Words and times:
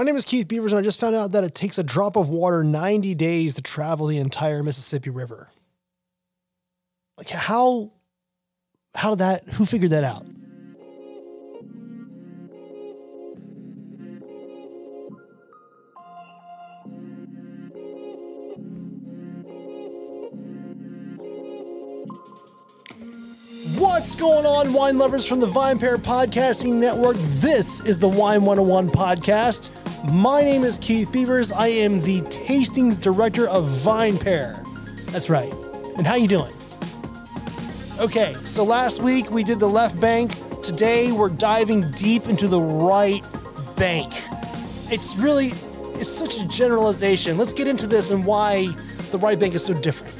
My 0.00 0.04
name 0.04 0.16
is 0.16 0.24
Keith 0.24 0.48
Beavers, 0.48 0.72
and 0.72 0.78
I 0.78 0.82
just 0.82 0.98
found 0.98 1.14
out 1.14 1.32
that 1.32 1.44
it 1.44 1.54
takes 1.54 1.76
a 1.76 1.82
drop 1.82 2.16
of 2.16 2.30
water 2.30 2.64
90 2.64 3.14
days 3.16 3.56
to 3.56 3.60
travel 3.60 4.06
the 4.06 4.16
entire 4.16 4.62
Mississippi 4.62 5.10
River. 5.10 5.50
Like, 7.18 7.28
how, 7.28 7.92
how 8.94 9.10
did 9.10 9.18
that, 9.18 9.46
who 9.50 9.66
figured 9.66 9.90
that 9.90 10.02
out? 10.02 10.24
What's 24.10 24.20
going 24.20 24.44
on, 24.44 24.72
wine 24.72 24.98
lovers 24.98 25.24
from 25.24 25.38
the 25.38 25.46
VinePair 25.46 25.96
Podcasting 25.96 26.72
Network? 26.72 27.16
This 27.16 27.78
is 27.78 27.96
the 27.96 28.08
Wine 28.08 28.44
101 28.44 28.90
podcast. 28.90 29.70
My 30.12 30.42
name 30.42 30.64
is 30.64 30.78
Keith 30.78 31.12
Beavers. 31.12 31.52
I 31.52 31.68
am 31.68 32.00
the 32.00 32.20
tastings 32.22 33.00
director 33.00 33.48
of 33.48 33.66
VinePair. 33.66 34.66
That's 35.12 35.30
right. 35.30 35.52
And 35.96 36.04
how 36.04 36.16
you 36.16 36.26
doing? 36.26 36.52
Okay, 38.00 38.34
so 38.42 38.64
last 38.64 39.00
week 39.00 39.30
we 39.30 39.44
did 39.44 39.60
the 39.60 39.68
left 39.68 40.00
bank. 40.00 40.32
Today 40.60 41.12
we're 41.12 41.28
diving 41.28 41.88
deep 41.92 42.26
into 42.26 42.48
the 42.48 42.60
right 42.60 43.22
bank. 43.76 44.12
It's 44.90 45.14
really 45.14 45.52
it's 46.00 46.10
such 46.10 46.40
a 46.40 46.48
generalization. 46.48 47.38
Let's 47.38 47.52
get 47.52 47.68
into 47.68 47.86
this 47.86 48.10
and 48.10 48.26
why 48.26 48.74
the 49.12 49.18
right 49.18 49.38
bank 49.38 49.54
is 49.54 49.64
so 49.64 49.72
different. 49.72 50.19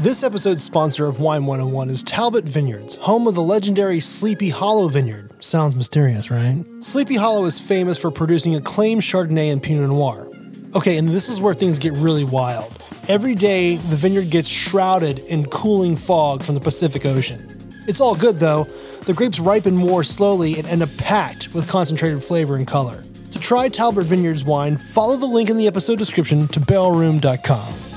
This 0.00 0.22
episode's 0.22 0.62
sponsor 0.62 1.06
of 1.06 1.18
Wine 1.18 1.44
101 1.44 1.90
is 1.90 2.04
Talbot 2.04 2.44
Vineyards, 2.44 2.94
home 2.94 3.26
of 3.26 3.34
the 3.34 3.42
legendary 3.42 3.98
Sleepy 3.98 4.48
Hollow 4.48 4.86
Vineyard. 4.86 5.32
Sounds 5.42 5.74
mysterious, 5.74 6.30
right? 6.30 6.64
Sleepy 6.78 7.16
Hollow 7.16 7.44
is 7.46 7.58
famous 7.58 7.98
for 7.98 8.12
producing 8.12 8.54
acclaimed 8.54 9.02
Chardonnay 9.02 9.50
and 9.50 9.60
Pinot 9.60 9.88
Noir. 9.88 10.28
Okay, 10.76 10.98
and 10.98 11.08
this 11.08 11.28
is 11.28 11.40
where 11.40 11.52
things 11.52 11.80
get 11.80 11.94
really 11.94 12.22
wild. 12.22 12.72
Every 13.08 13.34
day, 13.34 13.74
the 13.74 13.96
vineyard 13.96 14.30
gets 14.30 14.46
shrouded 14.46 15.18
in 15.18 15.46
cooling 15.46 15.96
fog 15.96 16.44
from 16.44 16.54
the 16.54 16.60
Pacific 16.60 17.04
Ocean. 17.04 17.74
It's 17.88 18.00
all 18.00 18.14
good 18.14 18.36
though. 18.36 18.68
The 19.06 19.14
grapes 19.14 19.40
ripen 19.40 19.74
more 19.74 20.04
slowly 20.04 20.58
and 20.58 20.68
end 20.68 20.84
up 20.84 20.96
packed 20.96 21.52
with 21.54 21.66
concentrated 21.66 22.22
flavor 22.22 22.54
and 22.54 22.68
color. 22.68 23.02
To 23.32 23.40
try 23.40 23.68
Talbot 23.68 24.04
Vineyards 24.04 24.44
wine, 24.44 24.76
follow 24.76 25.16
the 25.16 25.26
link 25.26 25.50
in 25.50 25.58
the 25.58 25.66
episode 25.66 25.98
description 25.98 26.46
to 26.48 26.60
barrelroom.com. 26.60 27.87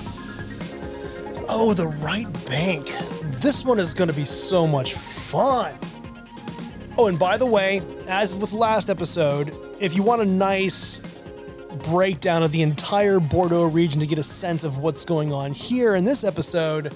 Oh, 1.63 1.75
the 1.75 1.85
right 1.85 2.25
bank. 2.47 2.91
This 3.39 3.63
one 3.63 3.77
is 3.77 3.93
going 3.93 4.07
to 4.09 4.15
be 4.15 4.25
so 4.25 4.65
much 4.65 4.95
fun. 4.95 5.77
Oh, 6.97 7.05
and 7.05 7.19
by 7.19 7.37
the 7.37 7.45
way, 7.45 7.83
as 8.07 8.33
with 8.33 8.51
last 8.51 8.89
episode, 8.89 9.55
if 9.79 9.95
you 9.95 10.01
want 10.01 10.23
a 10.23 10.25
nice 10.25 10.99
breakdown 11.83 12.41
of 12.41 12.51
the 12.51 12.63
entire 12.63 13.19
Bordeaux 13.19 13.67
region 13.67 13.99
to 13.99 14.07
get 14.07 14.17
a 14.17 14.23
sense 14.23 14.63
of 14.63 14.79
what's 14.79 15.05
going 15.05 15.31
on 15.31 15.53
here 15.53 15.93
in 15.93 16.03
this 16.03 16.23
episode, 16.23 16.95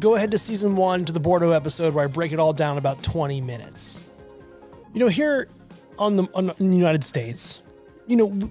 go 0.00 0.16
ahead 0.16 0.32
to 0.32 0.38
season 0.38 0.74
one 0.74 1.04
to 1.04 1.12
the 1.12 1.20
Bordeaux 1.20 1.52
episode 1.52 1.94
where 1.94 2.02
I 2.02 2.08
break 2.08 2.32
it 2.32 2.40
all 2.40 2.52
down 2.52 2.78
about 2.78 3.04
20 3.04 3.40
minutes. 3.40 4.06
You 4.92 4.98
know, 4.98 5.08
here 5.08 5.46
on 6.00 6.16
the, 6.16 6.28
on, 6.34 6.46
the 6.58 6.76
United 6.76 7.04
States, 7.04 7.62
you 8.08 8.16
know, 8.16 8.50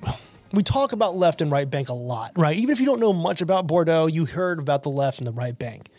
we 0.52 0.64
talk 0.64 0.92
about 0.92 1.16
left 1.16 1.42
and 1.42 1.52
right 1.52 1.69
bank 1.69 1.89
a 1.89 1.94
lot, 1.94 2.31
right? 2.36 2.58
Even 2.58 2.72
if 2.72 2.80
you 2.80 2.86
don't 2.86 3.00
know 3.00 3.14
much 3.14 3.42
about 3.42 3.67
Bordeaux, 3.67 4.08
you 4.08 4.25
heard 4.25 4.59
about 4.59 4.83
the 4.83 4.89
left 4.89 5.19
and 5.19 5.28
the 5.28 5.31
right 5.31 5.58
bank. 5.58 5.89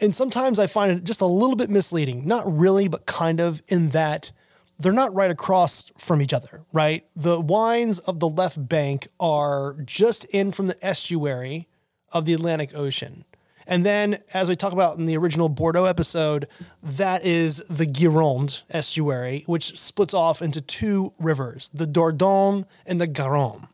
And 0.00 0.14
sometimes 0.14 0.58
I 0.58 0.66
find 0.66 0.92
it 0.92 1.04
just 1.04 1.20
a 1.20 1.26
little 1.26 1.56
bit 1.56 1.70
misleading. 1.70 2.26
Not 2.26 2.44
really, 2.46 2.88
but 2.88 3.06
kind 3.06 3.40
of 3.40 3.62
in 3.68 3.90
that 3.90 4.32
they're 4.78 4.92
not 4.92 5.14
right 5.14 5.30
across 5.30 5.92
from 5.98 6.22
each 6.22 6.32
other, 6.32 6.62
right? 6.72 7.04
The 7.14 7.38
wines 7.38 7.98
of 7.98 8.18
the 8.18 8.28
left 8.28 8.66
bank 8.66 9.08
are 9.18 9.76
just 9.84 10.24
in 10.26 10.52
from 10.52 10.68
the 10.68 10.86
estuary 10.86 11.68
of 12.12 12.24
the 12.24 12.32
Atlantic 12.32 12.74
Ocean. 12.74 13.24
And 13.66 13.84
then, 13.84 14.22
as 14.32 14.48
we 14.48 14.56
talk 14.56 14.72
about 14.72 14.96
in 14.96 15.04
the 15.04 15.18
original 15.18 15.50
Bordeaux 15.50 15.84
episode, 15.84 16.48
that 16.82 17.24
is 17.24 17.58
the 17.68 17.84
Gironde 17.84 18.62
estuary, 18.70 19.44
which 19.46 19.78
splits 19.78 20.14
off 20.14 20.40
into 20.40 20.62
two 20.62 21.12
rivers, 21.18 21.70
the 21.74 21.86
Dordogne 21.86 22.64
and 22.86 23.00
the 23.00 23.06
Garonne 23.06 23.68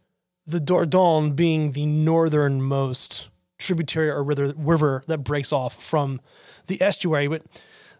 the 0.47 0.61
Dordogne 0.61 1.34
being 1.34 1.73
the 1.73 1.87
northernmost 1.87 3.31
tributary 3.59 4.11
or 4.11 4.23
river, 4.23 4.53
river 4.57 5.03
that 5.09 5.19
breaks 5.19 5.53
off 5.53 5.83
from 5.83 6.21
the 6.67 6.81
estuary. 6.81 7.27
But 7.27 7.43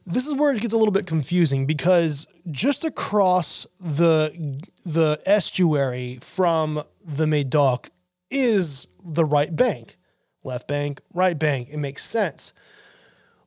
this 0.07 0.27
is 0.27 0.35
where 0.35 0.53
it 0.53 0.61
gets 0.61 0.73
a 0.75 0.79
little 0.79 0.93
bit 0.93 1.07
confusing 1.07 1.67
because 1.67 2.27
just 2.51 2.85
across 2.85 3.67
the 3.81 4.61
the 4.85 5.21
estuary 5.27 6.19
from 6.21 6.83
the 7.05 7.27
Medoc 7.27 7.91
is 8.31 8.87
the 9.05 9.25
right 9.25 9.55
bank. 9.55 9.97
Left 10.45 10.69
bank, 10.69 11.01
right 11.13 11.37
bank. 11.37 11.71
It 11.71 11.79
makes 11.79 12.05
sense. 12.05 12.53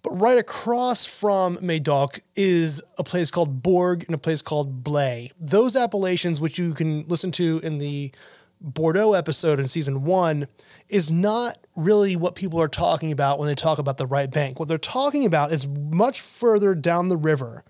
But 0.01 0.19
right 0.19 0.37
across 0.37 1.05
from 1.05 1.57
Medoc 1.61 2.19
is 2.35 2.81
a 2.97 3.03
place 3.03 3.31
called 3.31 3.61
Bourg 3.61 4.03
and 4.05 4.15
a 4.15 4.17
place 4.17 4.41
called 4.41 4.83
Blaye. 4.83 5.31
Those 5.39 5.75
appellations, 5.75 6.39
which 6.39 6.57
you 6.57 6.73
can 6.73 7.05
listen 7.07 7.31
to 7.33 7.59
in 7.63 7.77
the 7.79 8.11
Bordeaux 8.61 9.13
episode 9.13 9.59
in 9.59 9.67
season 9.67 10.03
one 10.03 10.47
is 10.89 11.11
not 11.11 11.57
really 11.75 12.15
what 12.15 12.35
people 12.35 12.61
are 12.61 12.67
talking 12.67 13.11
about 13.11 13.39
when 13.39 13.47
they 13.47 13.55
talk 13.55 13.79
about 13.79 13.97
the 13.97 14.07
right 14.07 14.29
bank. 14.29 14.59
What 14.59 14.67
they're 14.67 14.77
talking 14.77 15.25
about 15.25 15.51
is 15.51 15.67
much 15.67 16.21
further 16.21 16.75
down 16.75 17.07
the 17.07 17.17
river 17.17 17.63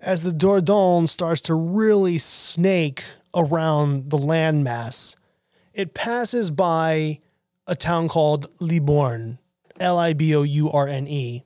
as 0.00 0.22
the 0.22 0.30
Dordogne 0.30 1.08
starts 1.08 1.42
to 1.42 1.54
really 1.54 2.18
snake 2.18 3.02
around 3.34 4.10
the 4.10 4.18
landmass. 4.18 5.16
It 5.74 5.94
passes 5.94 6.50
by 6.50 7.20
a 7.66 7.74
town 7.74 8.08
called 8.08 8.50
Libourne, 8.60 9.38
L 9.80 9.98
I 9.98 10.12
B 10.12 10.34
O 10.34 10.42
U 10.42 10.70
R 10.70 10.86
N 10.86 11.08
E. 11.08 11.44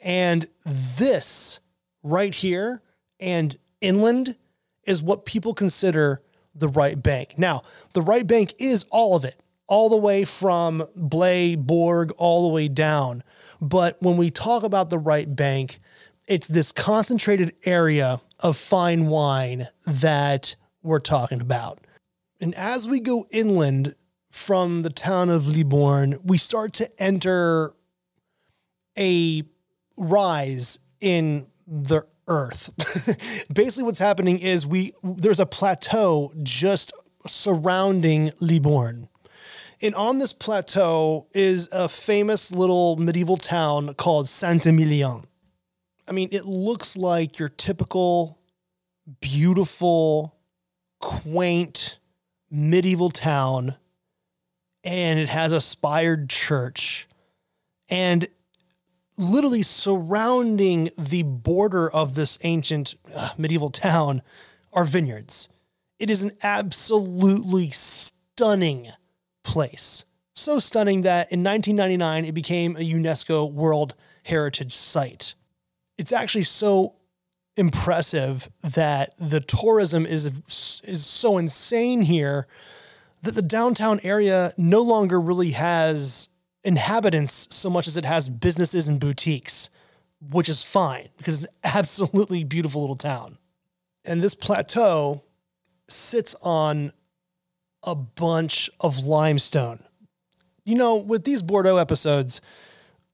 And 0.00 0.46
this 0.66 1.60
right 2.02 2.34
here 2.34 2.82
and 3.20 3.56
inland 3.80 4.36
is 4.84 5.02
what 5.02 5.24
people 5.24 5.54
consider 5.54 6.20
the 6.54 6.68
right 6.68 7.00
bank. 7.00 7.34
Now, 7.38 7.62
the 7.92 8.02
right 8.02 8.26
bank 8.26 8.54
is 8.58 8.84
all 8.90 9.16
of 9.16 9.24
it, 9.24 9.40
all 9.66 9.88
the 9.88 9.96
way 9.96 10.24
from 10.24 10.86
Blaye, 10.96 11.56
Bourg, 11.56 12.12
all 12.18 12.48
the 12.48 12.54
way 12.54 12.68
down. 12.68 13.22
But 13.60 14.00
when 14.02 14.16
we 14.16 14.30
talk 14.30 14.62
about 14.62 14.90
the 14.90 14.98
right 14.98 15.34
bank, 15.34 15.78
it's 16.26 16.48
this 16.48 16.72
concentrated 16.72 17.54
area 17.64 18.20
of 18.40 18.56
fine 18.56 19.06
wine 19.06 19.68
that 19.86 20.56
we're 20.82 21.00
talking 21.00 21.40
about. 21.40 21.80
And 22.40 22.54
as 22.54 22.88
we 22.88 23.00
go 23.00 23.26
inland 23.30 23.94
from 24.30 24.82
the 24.82 24.90
town 24.90 25.30
of 25.30 25.46
Libourne, 25.46 26.18
we 26.24 26.38
start 26.38 26.72
to 26.74 27.02
enter 27.02 27.72
a 28.98 29.42
rise 29.96 30.78
in 31.00 31.46
the 31.66 32.02
Earth. 32.28 32.72
Basically, 33.52 33.84
what's 33.84 33.98
happening 33.98 34.38
is 34.38 34.66
we 34.66 34.92
there's 35.02 35.40
a 35.40 35.46
plateau 35.46 36.32
just 36.42 36.92
surrounding 37.26 38.32
Libourne. 38.40 39.08
And 39.82 39.94
on 39.94 40.18
this 40.18 40.32
plateau 40.32 41.26
is 41.34 41.68
a 41.72 41.88
famous 41.88 42.52
little 42.52 42.96
medieval 42.96 43.36
town 43.36 43.94
called 43.94 44.28
Saint 44.28 44.64
Emilion. 44.66 45.24
I 46.06 46.12
mean, 46.12 46.28
it 46.32 46.44
looks 46.44 46.96
like 46.96 47.38
your 47.38 47.48
typical 47.48 48.38
beautiful, 49.20 50.36
quaint 51.00 51.98
medieval 52.50 53.10
town, 53.10 53.74
and 54.82 55.18
it 55.18 55.28
has 55.28 55.52
a 55.52 55.60
spired 55.60 56.30
church. 56.30 57.08
And 57.90 58.28
literally 59.16 59.62
surrounding 59.62 60.90
the 60.98 61.22
border 61.22 61.88
of 61.88 62.14
this 62.14 62.38
ancient 62.42 62.94
uh, 63.14 63.30
medieval 63.38 63.70
town 63.70 64.22
are 64.72 64.84
vineyards. 64.84 65.48
It 65.98 66.10
is 66.10 66.22
an 66.22 66.32
absolutely 66.42 67.70
stunning 67.70 68.88
place. 69.44 70.04
So 70.34 70.58
stunning 70.58 71.02
that 71.02 71.30
in 71.30 71.44
1999 71.44 72.24
it 72.24 72.32
became 72.32 72.76
a 72.76 72.80
UNESCO 72.80 73.50
World 73.50 73.94
Heritage 74.24 74.74
Site. 74.74 75.34
It's 75.96 76.12
actually 76.12 76.44
so 76.44 76.96
impressive 77.56 78.50
that 78.62 79.14
the 79.16 79.40
tourism 79.40 80.04
is 80.04 80.26
is 80.82 81.06
so 81.06 81.38
insane 81.38 82.02
here 82.02 82.48
that 83.22 83.36
the 83.36 83.42
downtown 83.42 84.00
area 84.02 84.52
no 84.58 84.82
longer 84.82 85.20
really 85.20 85.52
has 85.52 86.28
inhabitants 86.64 87.48
so 87.54 87.68
much 87.70 87.86
as 87.86 87.96
it 87.96 88.04
has 88.04 88.28
businesses 88.28 88.88
and 88.88 88.98
boutiques, 88.98 89.70
which 90.30 90.48
is 90.48 90.62
fine 90.62 91.08
because 91.16 91.44
it's 91.44 91.52
an 91.52 91.60
absolutely 91.76 92.44
beautiful 92.44 92.80
little 92.80 92.96
town. 92.96 93.38
And 94.04 94.22
this 94.22 94.34
plateau 94.34 95.22
sits 95.88 96.34
on 96.42 96.92
a 97.82 97.94
bunch 97.94 98.70
of 98.80 99.06
limestone. 99.06 99.82
You 100.64 100.76
know, 100.76 100.96
with 100.96 101.24
these 101.24 101.42
Bordeaux 101.42 101.76
episodes, 101.76 102.40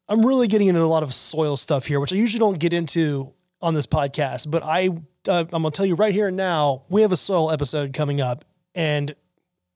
I'm 0.08 0.24
really 0.24 0.46
getting 0.48 0.68
into 0.68 0.80
a 0.80 0.84
lot 0.84 1.02
of 1.02 1.12
soil 1.12 1.56
stuff 1.56 1.86
here, 1.86 2.00
which 2.00 2.12
I 2.12 2.16
usually 2.16 2.38
don't 2.38 2.58
get 2.58 2.72
into 2.72 3.32
on 3.60 3.74
this 3.74 3.86
podcast. 3.86 4.50
But 4.50 4.62
I, 4.64 4.88
uh, 5.28 5.44
I'm 5.52 5.62
gonna 5.62 5.70
tell 5.70 5.86
you 5.86 5.96
right 5.96 6.14
here 6.14 6.28
and 6.28 6.36
now, 6.36 6.82
we 6.88 7.02
have 7.02 7.12
a 7.12 7.16
soil 7.16 7.50
episode 7.50 7.92
coming 7.92 8.20
up 8.20 8.44
And 8.74 9.14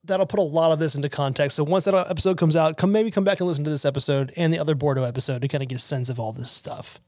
that'll 0.04 0.26
put 0.26 0.38
a 0.38 0.42
lot 0.42 0.70
of 0.70 0.78
this 0.78 0.94
into 0.94 1.08
context. 1.08 1.56
So 1.56 1.64
once 1.64 1.84
that 1.84 1.94
episode 1.94 2.36
comes 2.38 2.56
out, 2.56 2.76
come 2.76 2.92
maybe 2.92 3.10
come 3.10 3.24
back 3.24 3.40
and 3.40 3.48
listen 3.48 3.64
to 3.64 3.70
this 3.70 3.84
episode 3.84 4.32
and 4.36 4.52
the 4.52 4.58
other 4.58 4.74
Bordeaux 4.74 5.04
episode 5.04 5.42
to 5.42 5.48
kind 5.48 5.62
of 5.62 5.68
get 5.68 5.78
a 5.78 5.82
sense 5.82 6.08
of 6.08 6.20
all 6.20 6.32
this 6.32 6.50
stuff. 6.50 7.00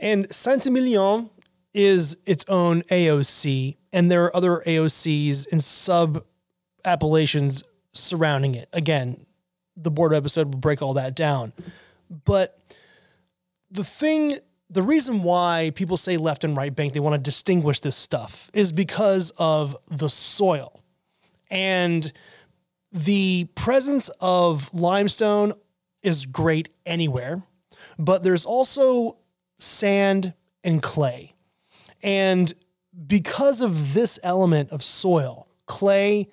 And 0.00 0.32
Saint-Emilion 0.34 1.30
is 1.74 2.18
its 2.26 2.44
own 2.48 2.82
AOC, 2.82 3.76
and 3.92 4.10
there 4.10 4.24
are 4.24 4.36
other 4.36 4.62
AOCs 4.66 5.46
and 5.52 5.62
sub 5.62 6.24
appellations 6.84 7.64
surrounding 7.92 8.54
it. 8.54 8.68
Again, 8.72 9.24
the 9.76 9.90
Bordeaux 9.90 10.16
episode 10.16 10.48
will 10.48 10.60
break 10.60 10.82
all 10.82 10.94
that 10.94 11.14
down. 11.14 11.52
But 12.24 12.58
the 13.70 13.84
thing, 13.84 14.34
the 14.68 14.82
reason 14.82 15.22
why 15.22 15.72
people 15.74 15.96
say 15.96 16.16
left 16.16 16.44
and 16.44 16.56
right 16.56 16.74
bank, 16.74 16.92
they 16.92 17.00
want 17.00 17.14
to 17.14 17.18
distinguish 17.18 17.80
this 17.80 17.96
stuff, 17.96 18.50
is 18.52 18.72
because 18.72 19.30
of 19.38 19.76
the 19.86 20.10
soil. 20.10 20.81
And 21.52 22.10
the 22.92 23.44
presence 23.54 24.08
of 24.20 24.72
limestone 24.72 25.52
is 26.02 26.24
great 26.24 26.70
anywhere, 26.86 27.42
but 27.98 28.24
there's 28.24 28.46
also 28.46 29.18
sand 29.58 30.32
and 30.64 30.82
clay. 30.82 31.34
And 32.02 32.52
because 33.06 33.60
of 33.60 33.92
this 33.92 34.18
element 34.22 34.70
of 34.70 34.82
soil, 34.82 35.46
clay, 35.66 36.28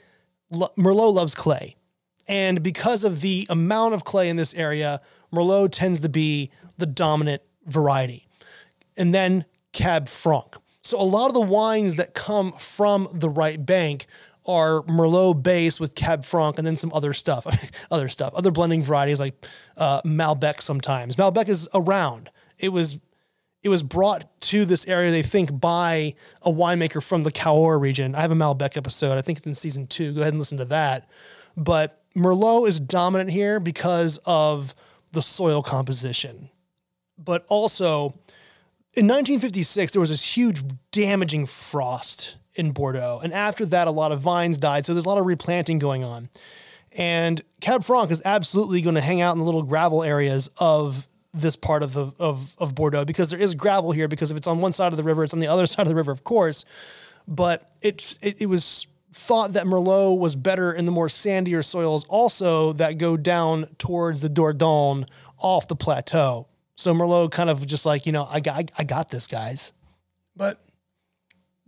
Merlot 0.52 1.14
loves 1.14 1.36
clay. 1.36 1.76
And 2.28 2.64
because 2.64 3.04
of 3.04 3.20
the 3.20 3.46
amount 3.50 3.96
of 3.96 4.06
clay 4.06 4.30
in 4.30 4.38
this 4.38 4.54
area, 4.54 5.02
Merlot 5.34 5.72
tends 5.72 6.00
to 6.00 6.10
be 6.10 6.50
the 6.78 6.86
dominant 6.86 7.42
variety. 7.66 8.26
And 8.96 9.14
then 9.14 9.46
Cab 9.74 10.08
Franc. 10.08 10.56
So 10.82 11.00
a 11.00 11.04
lot 11.04 11.28
of 11.28 11.34
the 11.34 11.42
wines 11.42 11.96
that 11.96 12.14
come 12.14 12.54
from 12.54 13.10
the 13.14 13.30
right 13.30 13.64
bank 13.64 14.08
are 14.50 14.82
Merlot 14.82 15.44
base 15.44 15.80
with 15.80 15.94
Cab 15.94 16.26
Franc 16.26 16.58
and 16.58 16.66
then 16.66 16.76
some 16.76 16.92
other 16.92 17.14
stuff, 17.14 17.46
other 17.92 18.10
stuff, 18.10 18.34
other 18.34 18.52
blending 18.52 18.84
varieties 18.84 19.20
like 19.20 19.46
uh, 19.78 20.02
Malbec 20.02 20.60
sometimes. 20.60 21.16
Malbec 21.16 21.48
is 21.48 21.70
around. 21.74 22.32
It 22.58 22.70
was 22.70 22.98
it 23.62 23.70
was 23.70 23.84
brought 23.84 24.42
to 24.42 24.66
this 24.66 24.88
area, 24.88 25.12
they 25.12 25.22
think, 25.22 25.60
by 25.60 26.16
a 26.42 26.52
winemaker 26.52 27.04
from 27.04 27.24
the 27.24 27.32
Cahors 27.32 27.80
region. 27.80 28.16
I 28.16 28.22
have 28.22 28.32
a 28.32 28.36
Malbec 28.36 28.78
episode. 28.78 29.18
I 29.18 29.22
think 29.22 29.38
it's 29.38 29.48
in 29.48 29.54
season 29.54 29.86
two. 29.86 30.14
Go 30.14 30.22
ahead 30.22 30.34
and 30.34 30.40
listen 30.40 30.58
to 30.60 30.66
that. 30.66 31.10
But 31.58 32.02
Merlot 32.16 32.70
is 32.70 32.80
dominant 32.80 33.32
here 33.32 33.60
because 33.60 34.18
of 34.26 34.74
the 35.12 35.22
soil 35.22 35.62
composition. 35.62 36.50
But 37.18 37.46
also, 37.50 38.18
in 38.96 39.08
1956, 39.08 39.92
there 39.92 40.00
was 40.00 40.10
this 40.10 40.38
huge 40.38 40.64
damaging 40.92 41.46
frost 41.46 42.38
in 42.60 42.72
Bordeaux. 42.72 43.22
And 43.24 43.34
after 43.34 43.66
that, 43.68 43.88
a 43.88 43.92
lot 43.92 44.12
of 44.12 44.20
vines 44.20 44.58
died. 44.58 44.86
So 44.86 44.94
there's 44.94 45.06
a 45.06 45.10
lot 45.10 45.18
of 45.18 45.26
replanting 45.26 45.80
going 45.80 46.04
on. 46.04 46.30
And 46.98 47.42
Cab 47.62 47.84
Franc 47.84 48.12
is 48.12 48.22
absolutely 48.26 48.82
going 48.82 48.96
to 48.96 49.02
hang 49.02 49.22
out 49.22 49.34
in 49.34 49.40
the 49.40 49.46
little 49.46 49.64
gravel 49.64 50.04
areas 50.04 50.50
of 50.58 51.08
this 51.34 51.56
part 51.56 51.84
of 51.84 51.94
the 51.94 52.12
of, 52.20 52.56
of 52.58 52.74
Bordeaux 52.76 53.06
because 53.06 53.30
there 53.30 53.40
is 53.40 53.54
gravel 53.54 53.92
here 53.92 54.08
because 54.08 54.32
if 54.32 54.38
it's 54.38 54.48
on 54.48 54.60
one 54.60 54.72
side 54.72 54.92
of 54.92 54.98
the 54.98 55.04
river, 55.04 55.24
it's 55.24 55.34
on 55.34 55.40
the 55.40 55.48
other 55.48 55.68
side 55.68 55.84
of 55.84 55.88
the 55.88 55.96
river, 55.96 56.12
of 56.12 56.24
course. 56.24 56.66
But 57.28 57.70
it 57.82 58.18
it, 58.22 58.42
it 58.42 58.46
was 58.48 58.88
thought 59.12 59.54
that 59.54 59.66
Merlot 59.66 60.20
was 60.20 60.36
better 60.36 60.74
in 60.74 60.86
the 60.86 60.92
more 60.92 61.08
sandier 61.08 61.64
soils 61.64 62.06
also 62.10 62.74
that 62.74 62.98
go 62.98 63.18
down 63.18 63.66
towards 63.78 64.22
the 64.22 64.30
Dordogne 64.30 65.08
off 65.40 65.68
the 65.68 65.76
plateau. 65.76 66.48
So 66.76 66.94
Merlot 66.94 67.32
kind 67.32 67.50
of 67.50 67.66
just 67.66 67.86
like, 67.86 68.06
you 68.06 68.12
know, 68.12 68.28
I 68.30 68.40
got 68.40 68.72
I 68.78 68.84
got 68.84 69.10
this 69.10 69.28
guys. 69.28 69.74
But 70.36 70.60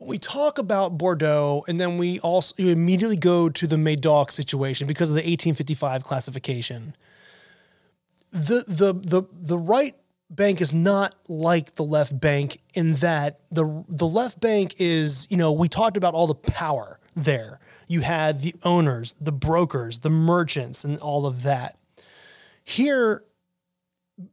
when 0.02 0.10
we 0.10 0.18
talk 0.18 0.58
about 0.58 0.98
Bordeaux 0.98 1.64
and 1.68 1.80
then 1.80 2.00
we 2.00 2.20
also 2.22 2.56
immediately 2.58 3.16
go 3.16 3.50
to 3.50 3.68
the 3.68 3.78
Medoc 3.78 4.32
situation 4.32 4.88
because 4.88 5.10
of 5.10 5.14
the 5.16 5.20
1855 5.20 6.04
classification. 6.04 6.96
The 8.32 8.64
the 8.68 8.94
the 8.94 9.28
the 9.32 9.60
right 9.60 9.96
bank 10.32 10.60
is 10.60 10.74
not 10.74 11.14
like 11.30 11.76
the 11.76 11.84
left 11.84 12.20
bank 12.20 12.62
in 12.74 12.96
that 12.96 13.42
the 13.52 13.84
the 13.88 14.08
left 14.08 14.40
bank 14.40 14.74
is, 14.80 15.28
you 15.30 15.38
know, 15.38 15.52
we 15.52 15.70
talked 15.70 15.98
about 15.98 16.16
all 16.16 16.26
the 16.26 16.34
power 16.34 17.00
there. 17.16 17.60
You 17.88 18.02
had 18.02 18.40
the 18.40 18.56
owners, 18.64 19.14
the 19.22 19.32
brokers, 19.32 20.00
the 20.00 20.10
merchants, 20.10 20.84
and 20.84 20.98
all 20.98 21.28
of 21.28 21.44
that. 21.44 21.78
Here, 22.64 23.22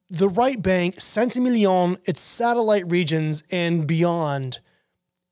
the 0.09 0.31
right 0.31 0.63
bank, 0.63 0.99
Saint-Emilion, 0.99 1.99
its 2.07 2.23
satellite 2.23 2.91
regions 2.91 3.43
and 3.51 3.87
beyond, 3.87 4.61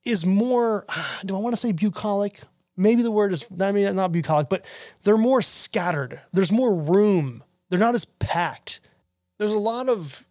is 0.07 0.25
more, 0.25 0.85
do 1.25 1.35
I 1.35 1.39
want 1.39 1.53
to 1.53 1.59
say 1.59 1.71
bucolic? 1.71 2.41
Maybe 2.75 3.01
the 3.01 3.11
word 3.11 3.33
is, 3.33 3.45
I 3.59 3.71
mean, 3.71 3.95
not 3.95 4.11
bucolic, 4.11 4.49
but 4.49 4.65
they're 5.03 5.17
more 5.17 5.41
scattered. 5.41 6.21
There's 6.31 6.51
more 6.51 6.75
room. 6.75 7.43
They're 7.69 7.79
not 7.79 7.95
as 7.95 8.05
packed. 8.05 8.79
There's 9.39 9.51
a 9.51 9.57
lot 9.57 9.89
of 9.89 10.25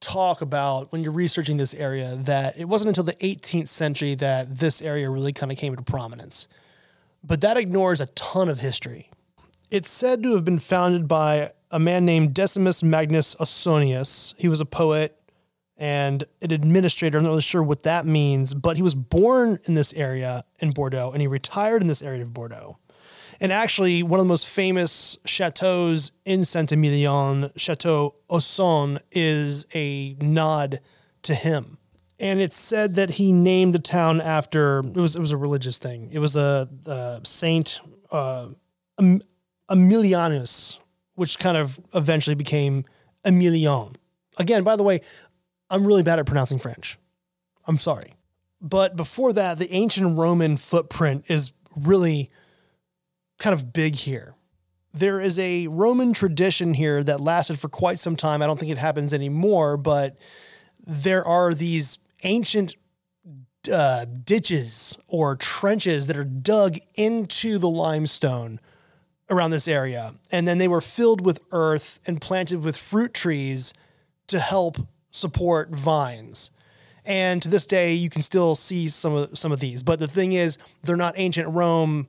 talk 0.00 0.42
about 0.42 0.92
when 0.92 1.02
you're 1.02 1.12
researching 1.12 1.56
this 1.56 1.72
area 1.72 2.16
that 2.16 2.58
it 2.58 2.66
wasn't 2.66 2.88
until 2.88 3.04
the 3.04 3.14
18th 3.14 3.68
century 3.68 4.14
that 4.16 4.58
this 4.58 4.82
area 4.82 5.08
really 5.08 5.32
kind 5.32 5.50
of 5.50 5.56
came 5.56 5.72
into 5.72 5.84
prominence. 5.84 6.46
But 7.22 7.40
that 7.40 7.56
ignores 7.56 8.00
a 8.00 8.06
ton 8.06 8.48
of 8.48 8.60
history. 8.60 9.10
It's 9.70 9.90
said 9.90 10.22
to 10.24 10.34
have 10.34 10.44
been 10.44 10.58
founded 10.58 11.08
by 11.08 11.52
a 11.70 11.78
man 11.78 12.04
named 12.04 12.34
Decimus 12.34 12.82
Magnus 12.82 13.34
Ausonius. 13.36 14.34
He 14.36 14.48
was 14.48 14.60
a 14.60 14.66
poet 14.66 15.18
and 15.76 16.24
an 16.40 16.52
administrator. 16.52 17.18
I'm 17.18 17.24
not 17.24 17.30
really 17.30 17.42
sure 17.42 17.62
what 17.62 17.82
that 17.82 18.06
means, 18.06 18.54
but 18.54 18.76
he 18.76 18.82
was 18.82 18.94
born 18.94 19.58
in 19.64 19.74
this 19.74 19.92
area 19.94 20.44
in 20.60 20.70
Bordeaux 20.70 21.10
and 21.12 21.20
he 21.20 21.26
retired 21.26 21.82
in 21.82 21.88
this 21.88 22.02
area 22.02 22.22
of 22.22 22.32
Bordeaux. 22.32 22.78
And 23.40 23.52
actually, 23.52 24.02
one 24.02 24.20
of 24.20 24.26
the 24.26 24.28
most 24.28 24.46
famous 24.46 25.18
chateaus 25.24 26.12
in 26.24 26.44
Saint 26.44 26.70
Emilion, 26.70 27.50
Chateau 27.56 28.14
Ausone, 28.30 29.00
is 29.10 29.66
a 29.74 30.16
nod 30.20 30.80
to 31.22 31.34
him. 31.34 31.78
And 32.20 32.40
it's 32.40 32.56
said 32.56 32.94
that 32.94 33.10
he 33.10 33.32
named 33.32 33.74
the 33.74 33.80
town 33.80 34.20
after 34.20 34.78
it 34.78 34.96
was 34.96 35.16
it 35.16 35.20
was 35.20 35.32
a 35.32 35.36
religious 35.36 35.78
thing. 35.78 36.10
It 36.12 36.20
was 36.20 36.36
a, 36.36 36.68
a 36.86 37.20
saint 37.24 37.80
uh, 38.12 38.50
Emilianus, 39.68 40.78
which 41.16 41.38
kind 41.38 41.56
of 41.56 41.80
eventually 41.92 42.36
became 42.36 42.84
Emilion. 43.24 43.96
Again, 44.38 44.62
by 44.62 44.76
the 44.76 44.82
way, 44.84 45.00
I'm 45.74 45.84
really 45.84 46.04
bad 46.04 46.20
at 46.20 46.26
pronouncing 46.26 46.60
French. 46.60 46.98
I'm 47.66 47.78
sorry. 47.78 48.14
But 48.60 48.94
before 48.94 49.32
that, 49.32 49.58
the 49.58 49.72
ancient 49.72 50.16
Roman 50.16 50.56
footprint 50.56 51.24
is 51.26 51.52
really 51.76 52.30
kind 53.40 53.52
of 53.52 53.72
big 53.72 53.96
here. 53.96 54.36
There 54.92 55.20
is 55.20 55.36
a 55.40 55.66
Roman 55.66 56.12
tradition 56.12 56.74
here 56.74 57.02
that 57.02 57.20
lasted 57.20 57.58
for 57.58 57.68
quite 57.68 57.98
some 57.98 58.14
time. 58.14 58.40
I 58.40 58.46
don't 58.46 58.60
think 58.60 58.70
it 58.70 58.78
happens 58.78 59.12
anymore, 59.12 59.76
but 59.76 60.16
there 60.86 61.26
are 61.26 61.52
these 61.52 61.98
ancient 62.22 62.76
uh, 63.70 64.04
ditches 64.04 64.96
or 65.08 65.34
trenches 65.34 66.06
that 66.06 66.16
are 66.16 66.22
dug 66.22 66.76
into 66.94 67.58
the 67.58 67.68
limestone 67.68 68.60
around 69.28 69.50
this 69.50 69.66
area. 69.66 70.14
And 70.30 70.46
then 70.46 70.58
they 70.58 70.68
were 70.68 70.80
filled 70.80 71.26
with 71.26 71.42
earth 71.50 71.98
and 72.06 72.20
planted 72.20 72.62
with 72.62 72.76
fruit 72.76 73.12
trees 73.12 73.74
to 74.28 74.38
help 74.38 74.78
support 75.14 75.70
vines. 75.70 76.50
And 77.04 77.40
to 77.42 77.48
this 77.48 77.66
day, 77.66 77.94
you 77.94 78.10
can 78.10 78.22
still 78.22 78.54
see 78.54 78.88
some 78.88 79.14
of 79.14 79.38
some 79.38 79.52
of 79.52 79.60
these. 79.60 79.82
But 79.82 79.98
the 79.98 80.08
thing 80.08 80.32
is, 80.32 80.58
they're 80.82 80.96
not 80.96 81.14
ancient 81.16 81.48
Rome 81.54 82.08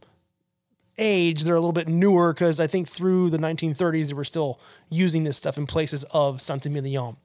age, 0.97 1.43
they're 1.43 1.55
a 1.55 1.59
little 1.59 1.73
bit 1.73 1.89
newer 1.89 2.33
because 2.33 2.59
I 2.59 2.67
think 2.67 2.87
through 2.87 3.29
the 3.29 3.37
1930s 3.37 4.07
they 4.07 4.13
were 4.13 4.23
still 4.23 4.61
using 4.89 5.25
this 5.25 5.35
stuff 5.35 5.57
in 5.57 5.67
places 5.67 6.05
of 6.13 6.41
Saint-Emilion. 6.41 7.17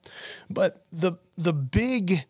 But 0.49 0.83
the 0.91 1.13
the 1.37 1.53
big 1.53 2.25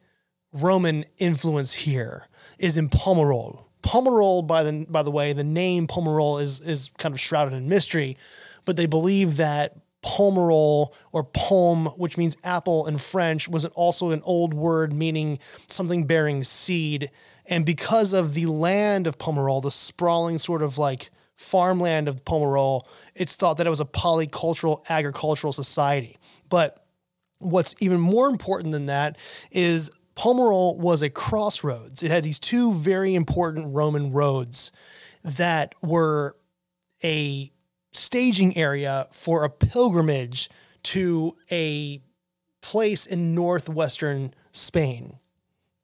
Roman 0.53 1.05
influence 1.17 1.73
here 1.73 2.27
is 2.59 2.77
in 2.77 2.89
Pomerol. 2.89 3.65
Pomerol, 3.81 4.45
by 4.45 4.63
the 4.63 4.85
by 4.87 5.03
the 5.03 5.11
way, 5.11 5.33
the 5.33 5.43
name 5.43 5.87
Pomerol 5.87 6.41
is 6.41 6.59
is 6.61 6.91
kind 6.99 7.13
of 7.13 7.19
shrouded 7.19 7.53
in 7.53 7.67
mystery, 7.67 8.17
but 8.63 8.77
they 8.77 8.85
believe 8.85 9.37
that 9.37 9.75
Pomerol 10.03 10.93
or 11.11 11.23
pomme, 11.23 11.87
which 11.97 12.17
means 12.17 12.37
apple 12.43 12.87
in 12.87 12.97
French, 12.97 13.47
was 13.47 13.65
it 13.65 13.71
also 13.75 14.11
an 14.11 14.21
old 14.23 14.53
word 14.53 14.93
meaning 14.93 15.39
something 15.67 16.05
bearing 16.05 16.43
seed. 16.43 17.11
And 17.45 17.65
because 17.65 18.13
of 18.13 18.33
the 18.33 18.47
land 18.47 19.07
of 19.07 19.17
Pomerol, 19.17 19.61
the 19.61 19.71
sprawling 19.71 20.39
sort 20.39 20.61
of 20.61 20.77
like 20.77 21.09
farmland 21.35 22.07
of 22.07 22.23
Pomerol, 22.25 22.81
it's 23.15 23.35
thought 23.35 23.57
that 23.57 23.67
it 23.67 23.71
was 23.71 23.79
a 23.79 23.85
polycultural 23.85 24.83
agricultural 24.89 25.53
society. 25.53 26.17
But 26.49 26.83
what's 27.39 27.75
even 27.79 27.99
more 27.99 28.29
important 28.29 28.71
than 28.71 28.87
that 28.87 29.17
is 29.51 29.91
Pomerol 30.15 30.77
was 30.77 31.01
a 31.01 31.09
crossroads. 31.09 32.03
It 32.03 32.11
had 32.11 32.23
these 32.23 32.39
two 32.39 32.73
very 32.73 33.15
important 33.15 33.73
Roman 33.73 34.11
roads 34.11 34.71
that 35.23 35.73
were 35.81 36.35
a 37.03 37.51
staging 37.91 38.55
area 38.57 39.07
for 39.11 39.43
a 39.43 39.49
pilgrimage 39.49 40.49
to 40.83 41.35
a 41.51 42.01
place 42.61 43.05
in 43.05 43.35
northwestern 43.35 44.33
Spain. 44.51 45.17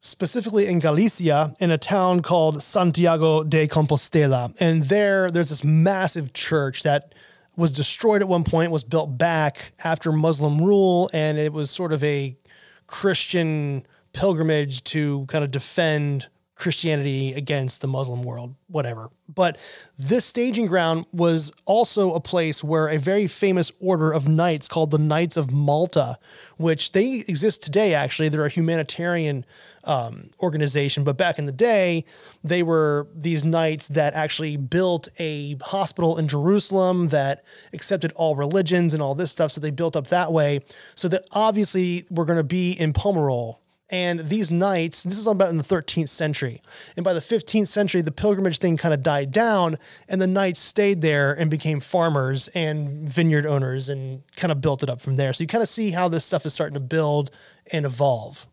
specifically 0.08 0.68
in 0.68 0.80
Galicia, 0.80 1.54
in 1.60 1.70
a 1.72 1.78
town 1.78 2.22
called 2.22 2.64
Santiago 2.64 3.44
de 3.44 3.68
Compostela. 3.68 4.56
And 4.60 4.84
there, 4.84 5.30
there's 5.30 5.50
this 5.50 5.64
massive 5.64 6.34
church 6.34 6.84
that 6.84 7.14
was 7.58 7.74
destroyed 7.74 8.22
at 8.22 8.28
one 8.28 8.44
point, 8.44 8.72
was 8.72 8.84
built 8.84 9.18
back 9.18 9.74
after 9.84 10.12
Muslim 10.12 10.62
rule, 10.62 11.10
and 11.14 11.38
it 11.38 11.52
was 11.52 11.72
sort 11.72 11.92
of 11.92 12.04
a 12.04 12.38
Christian 12.86 13.86
pilgrimage 14.14 14.84
to 14.86 15.26
kind 15.26 15.44
of 15.44 15.52
defend 15.52 16.28
Christianity 16.58 17.34
against 17.34 17.82
the 17.82 17.88
Muslim 17.88 18.24
world, 18.24 18.56
whatever. 18.68 19.10
But 19.30 19.58
this 19.98 20.26
staging 20.26 20.66
ground 20.66 21.06
was 21.12 21.54
also 21.66 22.14
a 22.14 22.20
place 22.20 22.64
where 22.64 22.88
a 22.88 22.98
very 22.98 23.28
famous 23.28 23.72
order 23.80 24.12
of 24.12 24.28
knights 24.28 24.68
called 24.68 24.90
the 24.90 24.98
Knights 24.98 25.38
of 25.38 25.52
Malta, 25.52 26.18
which 26.58 26.94
they 26.94 27.24
exist 27.28 27.62
today, 27.62 27.94
actually. 27.94 28.30
They're 28.30 28.46
a 28.46 28.50
humanitarian 28.50 29.46
um, 29.84 30.32
organization, 30.42 31.04
but 31.04 31.16
back 31.16 31.38
in 31.38 31.46
the 31.46 31.52
day, 31.52 32.06
they 32.44 32.64
were 32.64 33.08
these 33.16 33.46
knights 33.46 33.88
that 33.90 34.16
actually 34.16 34.58
built 34.58 35.10
a 35.20 35.58
hospital 35.62 36.18
in 36.18 36.28
Jerusalem 36.28 37.10
that 37.10 37.44
accepted 37.72 38.12
all 38.14 38.36
religions 38.36 38.96
and 38.96 39.04
all 39.04 39.14
this 39.14 39.30
stuff. 39.32 39.52
So 39.52 39.62
they 39.62 39.72
built 39.72 39.96
up 39.96 40.08
that 40.08 40.34
way. 40.34 40.62
So 40.96 41.08
that 41.10 41.24
obviously 41.32 42.04
we're 42.10 42.26
going 42.26 42.38
to 42.38 42.44
be 42.44 42.72
in 42.72 42.94
Pomerol 42.94 43.58
and 43.90 44.20
these 44.22 44.52
knights, 44.52 45.04
this 45.04 45.18
is 45.18 45.28
all 45.28 45.34
about 45.34 45.50
in 45.50 45.58
the 45.58 45.64
13th 45.64 46.10
century. 46.10 46.62
And 46.98 47.04
by 47.04 47.14
the 47.14 47.22
15th 47.22 47.68
century, 47.68 48.02
the 48.02 48.12
pilgrimage 48.12 48.60
thing 48.60 48.76
kind 48.76 48.94
of 48.94 49.02
died 49.02 49.32
down, 49.32 49.78
and 50.10 50.22
the 50.22 50.28
knights 50.28 50.60
stayed 50.60 51.02
there 51.02 51.34
and 51.34 51.50
became 51.50 51.80
farmers 51.80 52.50
and 52.50 53.08
vineyard 53.08 53.46
owners 53.46 53.88
and 53.88 54.24
kind 54.36 54.52
of 54.52 54.60
built 54.60 54.84
it 54.84 54.90
up 54.90 55.00
from 55.00 55.16
there. 55.16 55.32
So 55.32 55.44
you 55.44 55.48
kind 55.48 55.62
of 55.62 55.70
see 55.70 55.92
how 55.92 56.10
this 56.10 56.26
stuff 56.26 56.46
is 56.46 56.54
starting 56.54 56.74
to 56.74 56.82
build 56.82 57.32
and 57.72 57.86
evolve. 57.86 58.46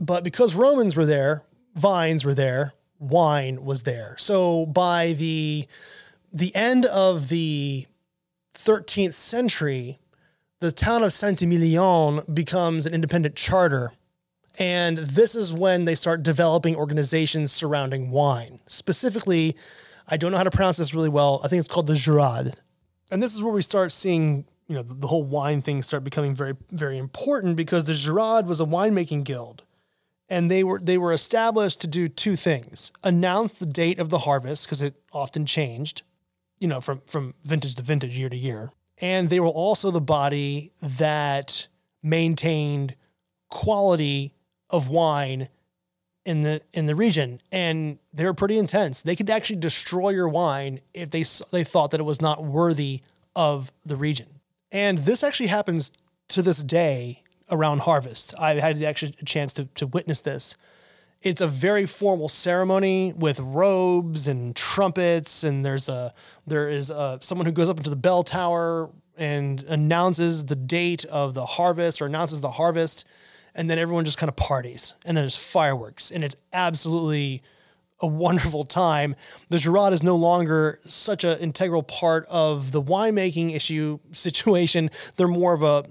But 0.00 0.24
because 0.24 0.54
Romans 0.54 0.96
were 0.96 1.06
there, 1.06 1.44
vines 1.74 2.24
were 2.24 2.34
there, 2.34 2.72
wine 2.98 3.64
was 3.64 3.84
there. 3.84 4.16
So 4.18 4.66
by 4.66 5.12
the 5.12 5.66
the 6.32 6.54
end 6.54 6.86
of 6.86 7.28
the 7.28 7.86
13th 8.54 9.14
century, 9.14 9.98
the 10.60 10.70
town 10.70 11.02
of 11.02 11.12
Saint-Emilion 11.12 12.22
becomes 12.32 12.86
an 12.86 12.94
independent 12.94 13.34
charter 13.34 13.92
and 14.58 14.98
this 14.98 15.34
is 15.34 15.52
when 15.52 15.84
they 15.84 15.94
start 15.94 16.22
developing 16.22 16.76
organizations 16.76 17.52
surrounding 17.52 18.10
wine. 18.10 18.60
Specifically, 18.66 19.56
I 20.08 20.16
don't 20.16 20.32
know 20.32 20.38
how 20.38 20.44
to 20.44 20.50
pronounce 20.50 20.76
this 20.76 20.92
really 20.92 21.08
well. 21.08 21.40
I 21.44 21.48
think 21.48 21.60
it's 21.60 21.68
called 21.72 21.86
the 21.86 21.94
Jurade. 21.94 22.54
And 23.10 23.22
this 23.22 23.34
is 23.34 23.42
where 23.42 23.52
we 23.52 23.62
start 23.62 23.92
seeing, 23.92 24.44
you 24.68 24.74
know, 24.74 24.82
the, 24.82 25.06
whole 25.06 25.22
wine 25.22 25.62
thing 25.62 25.82
start 25.82 26.04
becoming 26.04 26.34
very, 26.34 26.56
very 26.70 26.98
important 26.98 27.56
because 27.56 27.84
the 27.84 27.92
Jurade 27.92 28.46
was 28.46 28.60
a 28.60 28.64
winemaking 28.64 29.24
guild. 29.24 29.62
And 30.28 30.48
they 30.48 30.62
were 30.62 30.78
they 30.78 30.96
were 30.96 31.12
established 31.12 31.80
to 31.80 31.88
do 31.88 32.06
two 32.06 32.36
things: 32.36 32.92
announce 33.02 33.52
the 33.52 33.66
date 33.66 33.98
of 33.98 34.10
the 34.10 34.20
harvest 34.20 34.64
because 34.64 34.80
it 34.80 34.94
often 35.12 35.44
changed, 35.44 36.02
you 36.60 36.68
know, 36.68 36.80
from 36.80 37.02
from 37.04 37.34
vintage 37.42 37.74
to 37.74 37.82
vintage, 37.82 38.16
year 38.16 38.28
to 38.28 38.36
year. 38.36 38.70
And 39.00 39.28
they 39.28 39.40
were 39.40 39.48
also 39.48 39.90
the 39.90 40.00
body 40.00 40.72
that 40.80 41.66
maintained 42.00 42.94
quality 43.48 44.32
of 44.70 44.88
wine 44.88 45.48
in 46.24 46.42
the 46.42 46.60
in 46.72 46.86
the 46.86 46.94
region, 46.94 47.40
and 47.50 47.98
they 48.12 48.24
were 48.24 48.34
pretty 48.34 48.58
intense. 48.58 49.02
They 49.02 49.16
could 49.16 49.30
actually 49.30 49.56
destroy 49.56 50.10
your 50.10 50.28
wine 50.28 50.80
if 50.94 51.10
they 51.10 51.24
they 51.50 51.64
thought 51.64 51.90
that 51.90 52.00
it 52.00 52.04
was 52.04 52.20
not 52.20 52.44
worthy 52.44 53.00
of 53.34 53.72
the 53.84 53.96
region. 53.96 54.40
And 54.70 54.98
this 54.98 55.22
actually 55.22 55.48
happens 55.48 55.90
to 56.28 56.42
this 56.42 56.62
day 56.62 57.22
around 57.50 57.80
harvest. 57.80 58.34
I 58.38 58.54
had 58.54 58.82
actually 58.82 59.14
a 59.20 59.24
chance 59.24 59.52
to 59.54 59.64
to 59.76 59.86
witness 59.86 60.20
this. 60.20 60.56
It's 61.22 61.42
a 61.42 61.48
very 61.48 61.84
formal 61.84 62.28
ceremony 62.28 63.12
with 63.14 63.40
robes 63.40 64.26
and 64.26 64.56
trumpets, 64.56 65.42
and 65.44 65.64
there's 65.64 65.88
a 65.88 66.14
there 66.46 66.68
is 66.68 66.90
a, 66.90 67.18
someone 67.22 67.46
who 67.46 67.52
goes 67.52 67.68
up 67.68 67.78
into 67.78 67.90
the 67.90 67.96
bell 67.96 68.22
tower 68.22 68.90
and 69.16 69.62
announces 69.64 70.44
the 70.44 70.56
date 70.56 71.04
of 71.06 71.34
the 71.34 71.44
harvest 71.44 72.00
or 72.00 72.06
announces 72.06 72.40
the 72.40 72.52
harvest 72.52 73.04
and 73.54 73.68
then 73.70 73.78
everyone 73.78 74.04
just 74.04 74.18
kind 74.18 74.28
of 74.28 74.36
parties 74.36 74.94
and 75.04 75.16
there's 75.16 75.36
fireworks 75.36 76.10
and 76.10 76.24
it's 76.24 76.36
absolutely 76.52 77.42
a 78.00 78.06
wonderful 78.06 78.64
time. 78.64 79.14
The 79.48 79.58
Jurade 79.58 79.92
is 79.92 80.02
no 80.02 80.16
longer 80.16 80.80
such 80.84 81.24
an 81.24 81.38
integral 81.38 81.82
part 81.82 82.26
of 82.28 82.72
the 82.72 82.82
winemaking 82.82 83.54
issue 83.54 83.98
situation. 84.12 84.90
They're 85.16 85.28
more 85.28 85.54
of 85.54 85.62
a, 85.62 85.84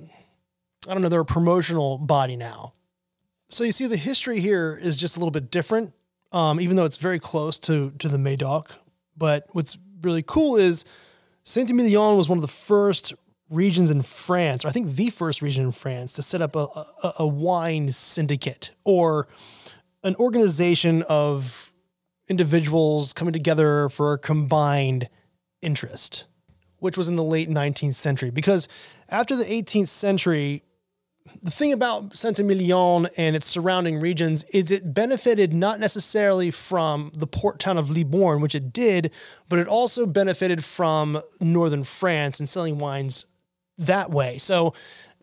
I 0.88 0.94
don't 0.94 1.02
know, 1.02 1.10
they're 1.10 1.22
a 1.22 1.26
promotional 1.26 1.98
body 1.98 2.36
now. 2.36 2.74
So 3.50 3.64
you 3.64 3.72
see, 3.72 3.88
the 3.88 3.98
history 3.98 4.40
here 4.40 4.80
is 4.80 4.96
just 4.96 5.16
a 5.16 5.20
little 5.20 5.32
bit 5.32 5.50
different, 5.50 5.94
um, 6.32 6.62
even 6.62 6.76
though 6.76 6.86
it's 6.86 6.98
very 6.98 7.20
close 7.20 7.58
to 7.60 7.92
to 7.98 8.08
the 8.08 8.20
Médoc. 8.20 8.68
But 9.18 9.48
what's 9.54 9.76
really 10.02 10.22
cool 10.22 10.56
is 10.56 10.86
Saint 11.44 11.72
Emilion 11.72 12.16
was 12.16 12.30
one 12.30 12.38
of 12.38 12.44
the 12.44 12.48
first 12.48 13.14
regions 13.50 13.90
in 13.90 14.02
France, 14.02 14.64
or 14.64 14.68
I 14.68 14.72
think 14.72 14.96
the 14.96 15.10
first 15.10 15.42
region 15.42 15.66
in 15.66 15.72
France, 15.72 16.14
to 16.14 16.22
set 16.22 16.42
up 16.42 16.56
a, 16.56 16.68
a, 17.04 17.14
a 17.20 17.28
wine 17.28 17.92
syndicate 17.92 18.72
or 18.84 19.28
an 20.04 20.16
organization 20.16 21.04
of 21.10 21.74
individuals 22.28 23.12
coming 23.12 23.34
together 23.34 23.90
for 23.90 24.14
a 24.14 24.18
combined 24.18 25.10
interest, 25.62 26.28
which 26.78 26.98
was 26.98 27.10
in 27.10 27.16
the 27.16 27.24
late 27.24 27.50
19th 27.50 27.96
century. 27.96 28.30
Because 28.30 28.68
after 29.10 29.36
the 29.36 29.46
18th 29.46 29.88
century, 29.88 30.64
the 31.42 31.52
thing 31.52 31.74
about 31.74 32.16
Saint 32.16 32.40
Emilion 32.40 33.08
and 33.18 33.36
its 33.36 33.48
surrounding 33.48 34.00
regions 34.00 34.44
is 34.46 34.72
it 34.72 34.94
benefited 34.94 35.54
not 35.54 35.80
necessarily 35.80 36.52
from 36.52 37.12
the 37.16 37.28
port 37.28 37.60
town 37.60 37.78
of 37.78 37.90
Libourne, 37.90 38.42
which 38.42 38.56
it 38.56 38.72
did, 38.72 39.12
but 39.48 39.60
it 39.60 39.68
also 39.68 40.06
benefited 40.06 40.64
from 40.64 41.22
northern 41.40 41.84
France 41.84 42.40
and 42.40 42.48
selling 42.48 42.78
wines 42.78 43.26
that 43.80 44.12
way. 44.12 44.38
So 44.38 44.74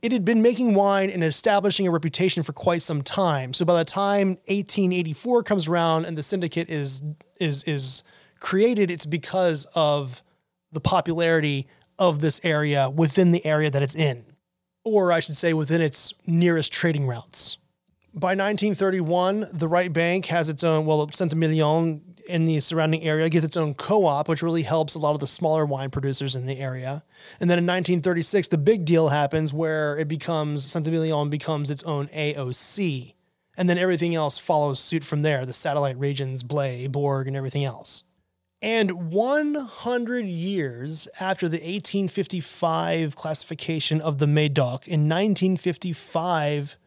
it 0.03 0.13
had 0.13 0.25
been 0.25 0.43
making 0.43 0.75
wine 0.75 1.11
and 1.11 1.25
establishing 1.25 1.87
a 1.87 1.91
reputation 1.91 2.43
for 2.43 2.53
quite 2.53 2.83
some 2.83 3.03
time. 3.03 3.53
So 3.53 3.65
by 3.65 3.79
the 3.79 3.85
time 3.85 4.29
1884 4.47 5.43
comes 5.43 5.69
around 5.69 6.05
and 6.05 6.17
the 6.17 6.23
syndicate 6.23 6.69
is 6.69 7.03
is 7.41 7.65
is 7.65 8.03
created, 8.41 8.91
it's 8.91 9.07
because 9.07 9.67
of 9.75 10.23
the 10.73 10.81
popularity 10.81 11.67
of 11.99 12.21
this 12.21 12.41
area 12.45 12.91
within 12.91 13.33
the 13.33 13.45
area 13.47 13.71
that 13.71 13.83
it's 13.83 13.95
in, 13.95 14.25
or 14.85 15.13
I 15.13 15.21
should 15.21 15.37
say 15.37 15.55
within 15.55 15.81
its 15.81 16.13
nearest 16.27 16.73
trading 16.73 17.07
routes. 17.07 17.57
By 18.19 18.29
1931, 18.29 19.49
the 19.53 19.69
right 19.69 19.93
bank 19.93 20.25
has 20.27 20.49
its 20.49 20.65
own, 20.65 20.87
well, 20.87 21.07
Emilion 21.21 22.01
in 22.27 22.47
the 22.47 22.61
surrounding 22.61 23.03
area 23.03 23.29
gets 23.29 23.45
its 23.45 23.59
own 23.59 23.75
co-op, 23.75 24.27
which 24.27 24.43
really 24.43 24.63
helps 24.63 24.95
a 24.95 24.99
lot 24.99 25.13
of 25.13 25.21
the 25.21 25.27
smaller 25.27 25.67
wine 25.67 25.91
producers 25.91 26.35
in 26.35 26.47
the 26.47 26.59
area. 26.59 27.05
And 27.41 27.51
then 27.51 27.59
in 27.59 27.67
1936, 27.67 28.49
the 28.49 28.57
big 28.57 28.87
deal 28.87 29.11
happens 29.11 29.53
where 29.53 29.99
it 29.99 30.09
becomes 30.09 30.75
Emilion 30.75 31.29
becomes 31.29 31.71
its 31.71 31.83
own 31.83 32.09
AOC, 32.09 33.13
and 33.55 33.69
then 33.69 33.77
everything 33.77 34.15
else 34.15 34.39
follows 34.39 34.81
suit 34.81 35.05
from 35.05 35.21
there: 35.21 35.45
the 35.45 35.53
satellite 35.53 35.99
regions, 35.99 36.43
Blaye, 36.43 36.91
Bourg, 36.91 37.27
and 37.27 37.37
everything 37.37 37.65
else. 37.65 38.05
And 38.63 39.13
100 39.13 40.25
years 40.25 41.07
after 41.21 41.51
the 41.51 41.59
1855 41.59 43.15
classification 43.15 44.01
of 44.01 44.17
the 44.17 44.27
Médoc, 44.27 44.89
in 44.89 45.07
1955, 45.07 46.79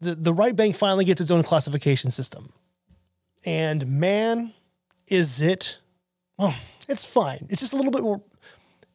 the, 0.00 0.14
the 0.14 0.32
right 0.32 0.54
bank 0.54 0.76
finally 0.76 1.04
gets 1.04 1.20
its 1.20 1.30
own 1.30 1.42
classification 1.42 2.10
system. 2.10 2.52
And 3.44 3.86
man, 3.86 4.52
is 5.06 5.40
it, 5.40 5.78
well, 6.36 6.54
it's 6.88 7.04
fine. 7.04 7.46
It's 7.50 7.60
just 7.60 7.72
a 7.72 7.76
little 7.76 7.92
bit 7.92 8.02
more, 8.02 8.22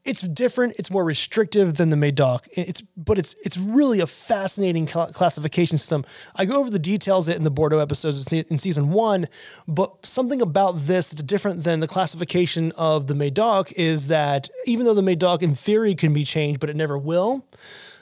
it's 0.06 0.22
different. 0.22 0.76
It's 0.78 0.92
more 0.92 1.04
restrictive 1.04 1.78
than 1.78 1.90
the 1.90 1.96
Médoc. 1.96 2.48
It's, 2.52 2.82
but 2.98 3.18
it's, 3.18 3.36
it's 3.46 3.58
really 3.58 4.02
a 4.02 4.08
fascinating 4.08 4.86
cl- 4.86 5.08
classification 5.08 5.78
system. 5.78 6.04
I 6.36 6.46
go 6.46 6.60
over 6.60 6.70
the 6.70 6.80
details 6.80 7.30
in 7.30 7.44
the 7.44 7.52
Bordeaux 7.52 7.80
episodes 7.80 8.32
in 8.32 8.58
season 8.58 8.92
one, 8.92 9.28
but 9.68 10.06
something 10.06 10.42
about 10.42 10.74
this 10.80 11.10
that's 11.10 11.24
different 11.24 11.64
than 11.64 11.80
the 11.80 11.88
classification 11.88 12.74
of 12.74 13.08
the 13.08 13.14
Médoc 13.14 13.72
is 13.78 14.08
that 14.08 14.50
even 14.66 14.86
though 14.86 14.94
the 14.94 15.02
Médoc 15.02 15.42
in 15.42 15.56
theory 15.56 15.96
can 15.96 16.14
be 16.14 16.26
changed, 16.26 16.60
but 16.60 16.70
it 16.70 16.76
never 16.76 16.98
will, 16.98 17.48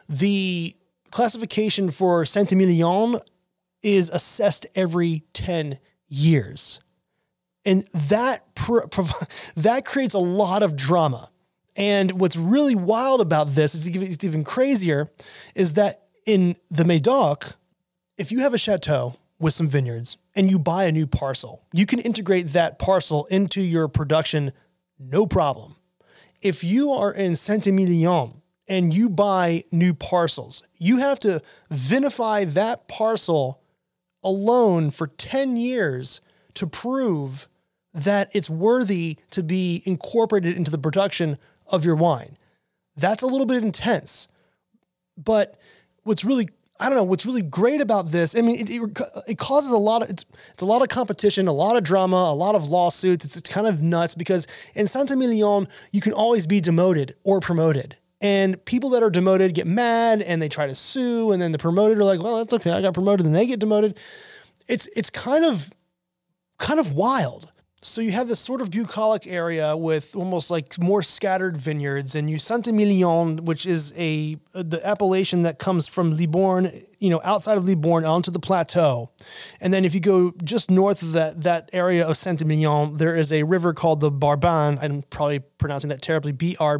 the 0.10 0.75
classification 1.12 1.91
for 1.91 2.25
Saint 2.25 2.51
Emilion 2.51 3.20
is 3.84 4.10
assessed 4.10 4.65
every 4.75 5.24
10 5.34 5.80
years. 6.08 6.80
And 7.65 7.88
that 7.94 8.46
that 9.56 9.86
creates 9.86 10.13
a 10.13 10.20
lot 10.20 10.63
of 10.63 10.75
drama. 10.75 11.30
And 11.75 12.20
what's 12.20 12.36
really 12.36 12.75
wild 12.75 13.22
about 13.22 13.50
this 13.50 13.75
is 13.75 13.88
it's 13.88 14.24
even 14.24 14.44
crazier 14.44 15.10
is 15.56 15.74
that 15.74 16.03
in 16.25 16.56
the 16.70 16.84
Médoc, 16.84 17.56
if 18.18 18.32
you 18.32 18.39
have 18.39 18.53
a 18.53 18.58
chateau 18.58 19.15
with 19.39 19.53
some 19.53 19.68
vineyards 19.68 20.18
and 20.36 20.51
you 20.51 20.60
buy 20.60 20.86
a 20.86 20.91
new 20.91 21.08
parcel, 21.08 21.63
you 21.72 21.86
can 21.86 22.00
integrate 22.00 22.50
that 22.50 22.77
parcel 22.77 23.25
into 23.25 23.62
your 23.62 23.88
production 23.88 24.51
no 25.00 25.25
problem. 25.25 25.75
If 26.41 26.63
you 26.63 26.91
are 26.91 27.12
in 27.12 27.36
Saint-Emilion 27.36 28.40
and 28.68 28.94
you 28.94 29.10
buy 29.10 29.63
new 29.72 29.94
parcels, 29.94 30.63
you 30.77 30.98
have 30.98 31.20
to 31.20 31.41
vinify 31.72 32.51
that 32.53 32.88
parcel 32.88 33.62
alone 34.24 34.91
for 34.91 35.08
10 35.08 35.58
years 35.58 36.22
to 36.53 36.68
prove 36.68 37.48
that 37.94 38.30
it's 38.34 38.50
worthy 38.50 39.18
to 39.32 39.44
be 39.44 39.82
incorporated 39.86 40.56
into 40.56 40.72
the 40.72 40.77
production 40.77 41.38
of 41.68 41.84
your 41.84 41.96
wine. 41.96 42.38
That's 42.96 43.22
a 43.22 43.27
little 43.27 43.46
bit 43.46 43.63
intense. 43.63 44.27
But 45.18 45.60
what's 46.03 46.24
really 46.24 46.50
I 46.80 46.89
don't 46.89 46.98
know 46.98 47.03
what's 47.03 47.27
really 47.27 47.44
great 47.44 47.80
about 47.80 48.10
this. 48.10 48.36
I 48.36 48.41
mean, 48.41 48.56
it, 48.56 48.72
it, 48.72 48.82
it, 49.27 49.38
causes 49.38 49.70
a 49.70 49.77
lot 49.77 50.01
of 50.01 50.10
it's 50.10 50.25
it's 50.51 50.63
a 50.63 50.65
lot 50.65 50.82
of 50.82 50.89
competition, 50.89 51.48
a 51.48 51.53
lot 51.53 51.77
of 51.77 51.84
drama, 51.84 52.15
a 52.15 52.34
lot 52.34 52.56
of 52.56 52.70
lawsuits. 52.70 53.24
It's, 53.24 53.38
it's 53.38 53.48
kind 53.48 53.68
of 53.68 53.84
nuts 53.84 54.15
because 54.15 54.48
in 54.74 54.88
Saint-Emilion 54.88 55.68
you 55.91 56.01
can 56.01 56.12
always 56.12 56.48
be 56.48 56.60
demoted 56.60 57.13
or 57.24 57.39
promoted, 57.39 57.98
and 58.22 58.63
people 58.66 58.92
that 58.92 59.04
are 59.04 59.10
demoted 59.10 59.54
get 59.54 59.68
mad 59.68 60.22
and 60.22 60.42
they 60.42 60.48
try 60.48 60.68
to 60.68 60.75
sue, 60.75 61.32
and 61.32 61.42
then 61.42 61.51
the 61.51 61.58
promoted 61.58 61.98
are 61.98 62.06
like, 62.06 62.22
"Well, 62.22 62.38
that's 62.38 62.54
okay, 62.54 62.72
I 62.72 62.82
got 62.82 62.94
promoted," 62.94 63.25
and 63.25 63.36
they 63.36 63.48
get 63.48 63.60
demoted. 63.60 63.98
It's 64.68 64.88
it's 64.96 65.10
kind 65.10 65.44
of 65.44 65.74
kind 66.58 66.80
of 66.80 66.94
wild. 66.94 67.51
So 67.84 68.00
you 68.00 68.12
have 68.12 68.28
this 68.28 68.40
sort 68.40 68.62
of 68.62 68.70
bucolic 68.70 69.25
area 69.25 69.75
with 69.75 70.16
almost 70.16 70.51
like 70.51 70.78
more 70.78 71.01
scattered 71.01 71.58
vineyards, 71.58 72.13
and 72.13 72.30
you 72.30 72.38
Saint-Emilion, 72.38 73.44
which 73.46 73.66
is 73.66 73.92
a 73.98 74.38
the 74.54 74.80
appellation 74.86 75.42
that 75.42 75.58
comes 75.58 75.88
from 75.88 76.12
Libourne, 76.12 76.72
you 77.00 77.10
know, 77.10 77.20
outside 77.24 77.58
of 77.58 77.66
Libourne 77.66 78.06
onto 78.06 78.30
the 78.30 78.40
plateau, 78.40 79.10
and 79.60 79.74
then 79.74 79.84
if 79.84 79.96
you 79.96 80.00
go 80.00 80.32
just 80.44 80.70
north 80.70 81.01
of 81.01 81.13
that 81.13 81.42
that 81.42 81.72
area 81.74 82.08
of 82.08 82.18
Saint-Emilion, 82.18 82.98
there 82.98 83.16
is 83.16 83.32
a 83.32 83.42
river 83.42 83.74
called 83.74 84.00
the 84.00 84.12
Barbanne. 84.12 84.78
I'm 84.80 85.01
probably 85.10 85.40
pronouncing 85.40 85.90
that 85.90 86.04
terribly. 86.04 86.34
B 86.34 86.56
R 86.60 86.80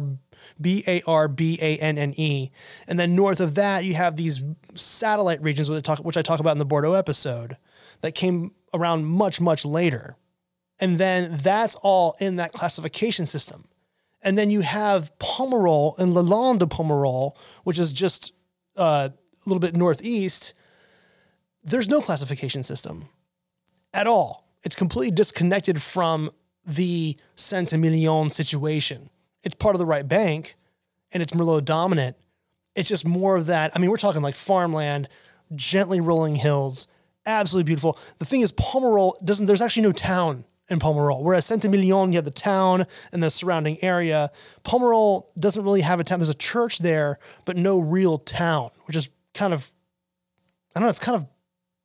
B 0.60 0.84
A 0.86 1.02
R 1.06 1.28
B 1.28 1.58
A 1.60 1.78
N 1.78 1.98
N 1.98 2.14
E, 2.16 2.50
and 2.86 2.98
then 2.98 3.14
north 3.14 3.40
of 3.40 3.54
that 3.56 3.84
you 3.84 3.94
have 3.94 4.16
these 4.16 4.42
satellite 4.74 5.42
regions, 5.42 5.70
which 5.70 5.78
I 5.78 5.80
talk, 5.80 6.04
which 6.04 6.16
I 6.16 6.22
talk 6.22 6.40
about 6.40 6.52
in 6.52 6.58
the 6.58 6.64
Bordeaux 6.64 6.94
episode, 6.94 7.56
that 8.00 8.14
came 8.14 8.52
around 8.74 9.04
much 9.04 9.40
much 9.40 9.64
later. 9.64 10.16
And 10.80 10.98
then 10.98 11.36
that's 11.36 11.76
all 11.76 12.16
in 12.18 12.36
that 12.36 12.52
classification 12.52 13.26
system. 13.26 13.68
And 14.22 14.36
then 14.36 14.50
you 14.50 14.60
have 14.62 15.16
Pomerol 15.18 15.98
and 15.98 16.12
Lalande 16.12 16.60
de 16.60 16.66
Pomerol, 16.66 17.36
which 17.64 17.78
is 17.78 17.92
just 17.92 18.32
uh, 18.76 19.10
a 19.12 19.48
little 19.48 19.60
bit 19.60 19.76
northeast. 19.76 20.54
There's 21.64 21.88
no 21.88 22.00
classification 22.00 22.62
system 22.62 23.08
at 23.92 24.06
all. 24.06 24.48
It's 24.64 24.74
completely 24.74 25.12
disconnected 25.12 25.82
from 25.82 26.30
the 26.64 27.16
Saint-Emilion 27.34 28.30
situation. 28.30 29.10
It's 29.44 29.54
part 29.54 29.74
of 29.74 29.78
the 29.78 29.86
right 29.86 30.06
bank 30.06 30.56
and 31.12 31.22
it's 31.22 31.32
Merlot 31.32 31.64
dominant. 31.64 32.16
It's 32.74 32.88
just 32.88 33.06
more 33.06 33.36
of 33.36 33.46
that. 33.46 33.72
I 33.74 33.78
mean, 33.78 33.90
we're 33.90 33.96
talking 33.98 34.22
like 34.22 34.34
farmland, 34.34 35.08
gently 35.54 36.00
rolling 36.00 36.36
hills, 36.36 36.86
absolutely 37.26 37.66
beautiful. 37.66 37.98
The 38.18 38.24
thing 38.24 38.40
is, 38.40 38.52
Pomerol 38.52 39.12
doesn't, 39.24 39.46
there's 39.46 39.60
actually 39.60 39.82
no 39.82 39.92
town 39.92 40.44
in 40.68 40.78
Pomerol. 40.78 41.22
Whereas 41.22 41.44
Saint-Emilion, 41.44 42.12
you 42.12 42.16
have 42.16 42.24
the 42.24 42.30
town 42.30 42.86
and 43.12 43.22
the 43.22 43.30
surrounding 43.30 43.82
area. 43.82 44.30
Pomerol 44.64 45.26
doesn't 45.38 45.62
really 45.62 45.82
have 45.82 46.00
a 46.00 46.04
town. 46.04 46.18
There's 46.18 46.30
a 46.30 46.34
church 46.34 46.78
there, 46.78 47.18
but 47.44 47.56
no 47.56 47.78
real 47.78 48.18
town, 48.18 48.70
which 48.86 48.96
is 48.96 49.10
kind 49.34 49.52
of, 49.52 49.70
I 50.74 50.80
don't 50.80 50.86
know, 50.86 50.90
it's 50.90 50.98
kind 50.98 51.16
of, 51.16 51.26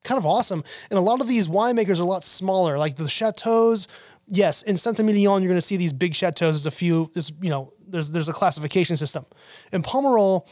kind 0.04 0.18
of 0.18 0.26
awesome. 0.26 0.64
And 0.90 0.98
a 0.98 1.02
lot 1.02 1.20
of 1.20 1.28
these 1.28 1.50
winemakers 1.50 2.00
are 2.00 2.04
a 2.04 2.06
lot 2.06 2.24
smaller. 2.24 2.78
Like 2.78 2.96
the 2.96 3.10
chateaus, 3.10 3.88
yes, 4.28 4.62
in 4.62 4.78
Saint-Emilion, 4.78 5.42
you're 5.42 5.50
going 5.50 5.56
to 5.58 5.62
see 5.62 5.78
these 5.78 5.94
big 5.94 6.14
chateaus. 6.14 6.54
There's 6.54 6.66
a 6.66 6.72
few, 6.72 7.10
there's, 7.14 7.32
you 7.42 7.50
know, 7.50 7.74
there's, 7.88 8.12
there's 8.12 8.30
a 8.30 8.34
classification 8.34 8.98
system. 8.98 9.26
In 9.72 9.82
Pomerol, 9.82 10.48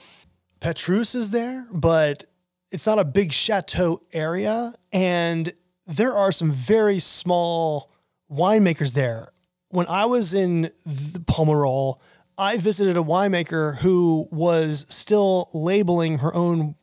Petrus 0.60 1.16
is 1.16 1.32
there, 1.32 1.68
but 1.72 2.26
it's 2.72 2.86
not 2.86 3.00
a 3.00 3.06
big 3.06 3.32
chateau 3.32 4.02
area. 4.14 4.74
And 4.92 5.54
there 5.86 6.14
are 6.14 6.32
some 6.32 6.52
very 6.52 7.00
small 7.00 7.92
winemakers 8.32 8.94
there. 8.94 9.30
When 9.70 9.88
I 9.88 10.06
was 10.06 10.34
in 10.34 10.72
the 10.86 11.20
Pomerol, 11.20 12.00
I 12.38 12.58
visited 12.58 12.98
a 12.98 13.04
winemaker 13.04 13.78
who 13.78 14.28
was 14.32 14.86
still 14.90 15.50
labeling 15.54 16.20
her 16.20 16.34
own 16.34 16.76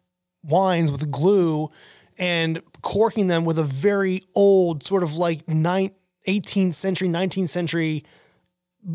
wines 0.42 0.90
with 0.90 1.10
glue 1.10 1.70
and 2.18 2.62
corking 2.82 3.28
them 3.28 3.44
with 3.44 3.58
a 3.58 3.64
very 3.64 4.22
old, 4.34 4.82
sort 4.82 5.02
of 5.02 5.14
like 5.14 5.48
18th 6.26 6.74
century, 6.74 7.08
19th 7.08 7.48
century 7.48 8.04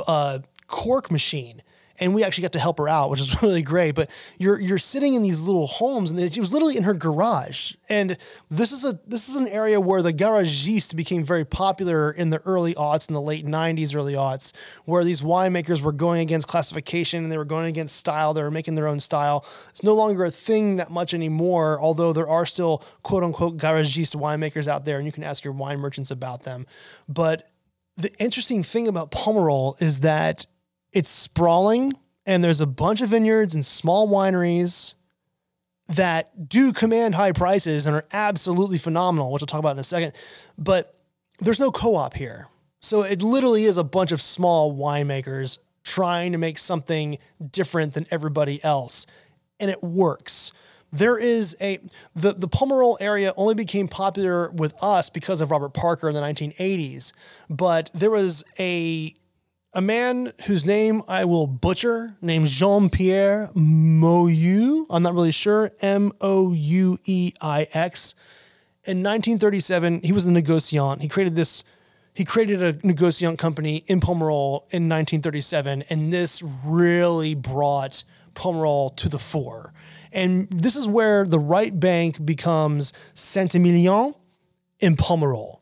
uh, 0.07 0.39
cork 0.67 1.11
machine 1.11 1.61
and 1.99 2.13
we 2.13 2.23
actually 2.23 2.43
got 2.43 2.53
to 2.53 2.59
help 2.59 2.77
her 2.77 2.87
out, 2.87 3.09
which 3.09 3.19
is 3.19 3.41
really 3.41 3.61
great. 3.61 3.95
But 3.95 4.09
you're 4.37 4.59
you're 4.59 4.77
sitting 4.77 5.13
in 5.13 5.21
these 5.21 5.41
little 5.41 5.67
homes, 5.67 6.11
and 6.11 6.19
it 6.19 6.37
was 6.37 6.53
literally 6.53 6.77
in 6.77 6.83
her 6.83 6.93
garage. 6.93 7.73
And 7.89 8.17
this 8.49 8.71
is 8.71 8.85
a 8.85 8.99
this 9.07 9.29
is 9.29 9.35
an 9.35 9.47
area 9.47 9.79
where 9.79 10.01
the 10.01 10.13
garagiste 10.13 10.95
became 10.95 11.23
very 11.23 11.45
popular 11.45 12.11
in 12.11 12.29
the 12.29 12.39
early 12.39 12.73
aughts, 12.75 13.07
in 13.09 13.13
the 13.13 13.21
late 13.21 13.45
'90s, 13.45 13.95
early 13.95 14.13
aughts, 14.13 14.51
where 14.85 15.03
these 15.03 15.21
winemakers 15.21 15.81
were 15.81 15.91
going 15.91 16.21
against 16.21 16.47
classification 16.47 17.23
and 17.23 17.31
they 17.31 17.37
were 17.37 17.45
going 17.45 17.67
against 17.67 17.95
style. 17.95 18.33
They 18.33 18.43
were 18.43 18.51
making 18.51 18.75
their 18.75 18.87
own 18.87 18.99
style. 18.99 19.45
It's 19.69 19.83
no 19.83 19.93
longer 19.93 20.25
a 20.25 20.31
thing 20.31 20.77
that 20.77 20.91
much 20.91 21.13
anymore, 21.13 21.79
although 21.79 22.13
there 22.13 22.27
are 22.29 22.45
still 22.45 22.83
quote 23.03 23.23
unquote 23.23 23.57
garagiste 23.57 24.15
winemakers 24.15 24.67
out 24.67 24.85
there, 24.85 24.97
and 24.97 25.05
you 25.05 25.11
can 25.11 25.23
ask 25.23 25.43
your 25.43 25.53
wine 25.53 25.79
merchants 25.79 26.11
about 26.11 26.43
them. 26.43 26.65
But 27.07 27.49
the 27.97 28.13
interesting 28.19 28.63
thing 28.63 28.87
about 28.87 29.11
Pomerol 29.11 29.81
is 29.81 30.01
that 30.01 30.45
it's 30.97 31.09
sprawling 31.09 31.93
and 32.25 32.43
there's 32.43 32.59
a 32.59 32.65
bunch 32.65 33.01
of 33.01 33.09
vineyards 33.09 33.53
and 33.53 33.63
small 33.63 34.09
wineries 34.09 34.95
that 35.89 36.49
do 36.49 36.73
command 36.73 37.13
high 37.13 37.31
prices 37.31 37.85
and 37.85 37.95
are 37.95 38.05
absolutely 38.11 38.79
phenomenal, 38.79 39.31
which 39.31 39.43
I'll 39.43 39.47
talk 39.47 39.59
about 39.59 39.75
in 39.75 39.79
a 39.79 39.83
second. 39.83 40.13
But 40.57 40.95
there's 41.37 41.59
no 41.59 41.69
co 41.69 41.95
op 41.95 42.15
here. 42.15 42.47
So 42.79 43.03
it 43.03 43.21
literally 43.21 43.65
is 43.65 43.77
a 43.77 43.83
bunch 43.83 44.11
of 44.11 44.23
small 44.23 44.75
winemakers 44.75 45.59
trying 45.83 46.31
to 46.31 46.39
make 46.39 46.57
something 46.57 47.19
different 47.51 47.93
than 47.93 48.07
everybody 48.09 48.61
else. 48.63 49.05
And 49.59 49.69
it 49.69 49.83
works. 49.83 50.51
There 50.91 51.19
is 51.19 51.55
a 51.61 51.77
the 52.15 52.33
the 52.33 52.47
Pomerol 52.47 52.97
area 52.99 53.33
only 53.37 53.53
became 53.53 53.87
popular 53.87 54.49
with 54.49 54.73
us 54.81 55.11
because 55.11 55.41
of 55.41 55.51
Robert 55.51 55.75
Parker 55.75 56.09
in 56.09 56.15
the 56.15 56.21
1980s, 56.21 57.13
but 57.51 57.91
there 57.93 58.09
was 58.09 58.43
a 58.57 59.13
a 59.77 59.81
man 59.81 60.33
whose 60.47 60.65
name 60.65 61.03
I 61.07 61.25
will 61.25 61.45
butcher, 61.45 62.17
named 62.19 62.47
Jean 62.47 62.89
Pierre 62.89 63.51
Moueix. 63.53 64.87
I'm 64.89 65.03
not 65.03 65.13
really 65.13 65.31
sure. 65.31 65.69
M 65.81 66.11
O 66.19 66.51
U 66.51 66.97
E 67.05 67.31
I 67.39 67.67
X. 67.71 68.15
In 68.85 69.03
1937, 69.03 70.01
he 70.01 70.11
was 70.11 70.25
a 70.25 70.31
negociant. 70.31 71.01
He 71.01 71.07
created 71.07 71.35
this. 71.35 71.63
He 72.15 72.25
created 72.25 72.63
a 72.63 72.73
negociant 72.73 73.37
company 73.37 73.83
in 73.85 73.99
Pomerol 73.99 74.61
in 74.71 74.89
1937, 74.89 75.83
and 75.91 76.11
this 76.11 76.41
really 76.65 77.35
brought 77.35 78.03
Pomerol 78.33 78.95
to 78.95 79.07
the 79.07 79.19
fore. 79.19 79.73
And 80.11 80.49
this 80.49 80.75
is 80.75 80.87
where 80.87 81.23
the 81.23 81.37
right 81.37 81.79
bank 81.79 82.25
becomes 82.25 82.93
Saint-Emilion 83.13 84.15
in 84.79 84.95
Pomerol 84.95 85.56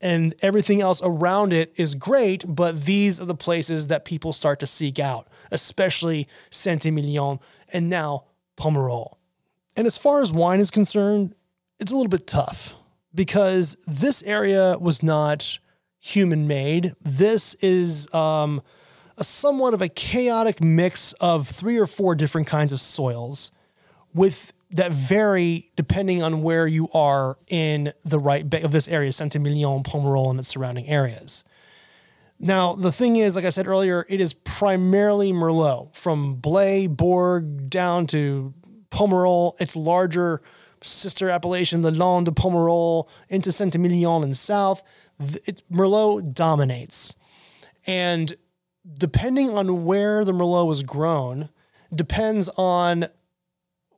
and 0.00 0.34
everything 0.42 0.80
else 0.80 1.00
around 1.02 1.52
it 1.52 1.72
is 1.76 1.94
great, 1.94 2.44
but 2.46 2.84
these 2.84 3.20
are 3.20 3.24
the 3.24 3.34
places 3.34 3.88
that 3.88 4.04
people 4.04 4.32
start 4.32 4.60
to 4.60 4.66
seek 4.66 4.98
out, 4.98 5.28
especially 5.50 6.28
Saint-Emilion 6.50 7.40
and 7.72 7.88
now 7.88 8.24
Pomerol. 8.56 9.16
And 9.76 9.86
as 9.86 9.98
far 9.98 10.20
as 10.20 10.32
wine 10.32 10.60
is 10.60 10.70
concerned, 10.70 11.34
it's 11.80 11.92
a 11.92 11.94
little 11.94 12.10
bit 12.10 12.26
tough 12.26 12.74
because 13.14 13.76
this 13.86 14.22
area 14.24 14.76
was 14.80 15.02
not 15.02 15.58
human 16.00 16.46
made. 16.46 16.94
This 17.00 17.54
is 17.54 18.12
um, 18.14 18.62
a 19.16 19.24
somewhat 19.24 19.74
of 19.74 19.82
a 19.82 19.88
chaotic 19.88 20.60
mix 20.60 21.12
of 21.14 21.46
three 21.46 21.78
or 21.78 21.86
four 21.86 22.14
different 22.14 22.46
kinds 22.46 22.72
of 22.72 22.80
soils 22.80 23.50
with 24.14 24.52
that 24.70 24.92
vary 24.92 25.70
depending 25.76 26.22
on 26.22 26.42
where 26.42 26.66
you 26.66 26.88
are 26.92 27.38
in 27.48 27.92
the 28.04 28.18
right 28.18 28.42
of 28.62 28.72
this 28.72 28.88
area, 28.88 29.12
Saint-Emilion, 29.12 29.82
Pomerol, 29.82 30.30
and 30.30 30.38
its 30.38 30.48
surrounding 30.48 30.86
areas. 30.88 31.44
Now, 32.38 32.74
the 32.74 32.92
thing 32.92 33.16
is, 33.16 33.34
like 33.34 33.44
I 33.44 33.50
said 33.50 33.66
earlier, 33.66 34.06
it 34.08 34.20
is 34.20 34.34
primarily 34.34 35.32
Merlot 35.32 35.96
from 35.96 36.36
Blaye, 36.36 36.88
Bourg, 36.88 37.68
down 37.68 38.06
to 38.08 38.54
Pomerol. 38.90 39.60
Its 39.60 39.74
larger 39.74 40.42
sister 40.82 41.30
appellation, 41.30 41.82
the 41.82 41.90
Land 41.90 42.26
de 42.26 42.32
Pomerol, 42.32 43.08
into 43.28 43.50
Saint-Emilion 43.50 44.22
and 44.22 44.36
south. 44.36 44.84
It, 45.18 45.62
Merlot 45.72 46.32
dominates. 46.32 47.16
And 47.86 48.34
depending 48.96 49.50
on 49.50 49.84
where 49.84 50.24
the 50.24 50.32
Merlot 50.32 50.68
was 50.68 50.84
grown, 50.84 51.48
depends 51.92 52.48
on 52.50 53.08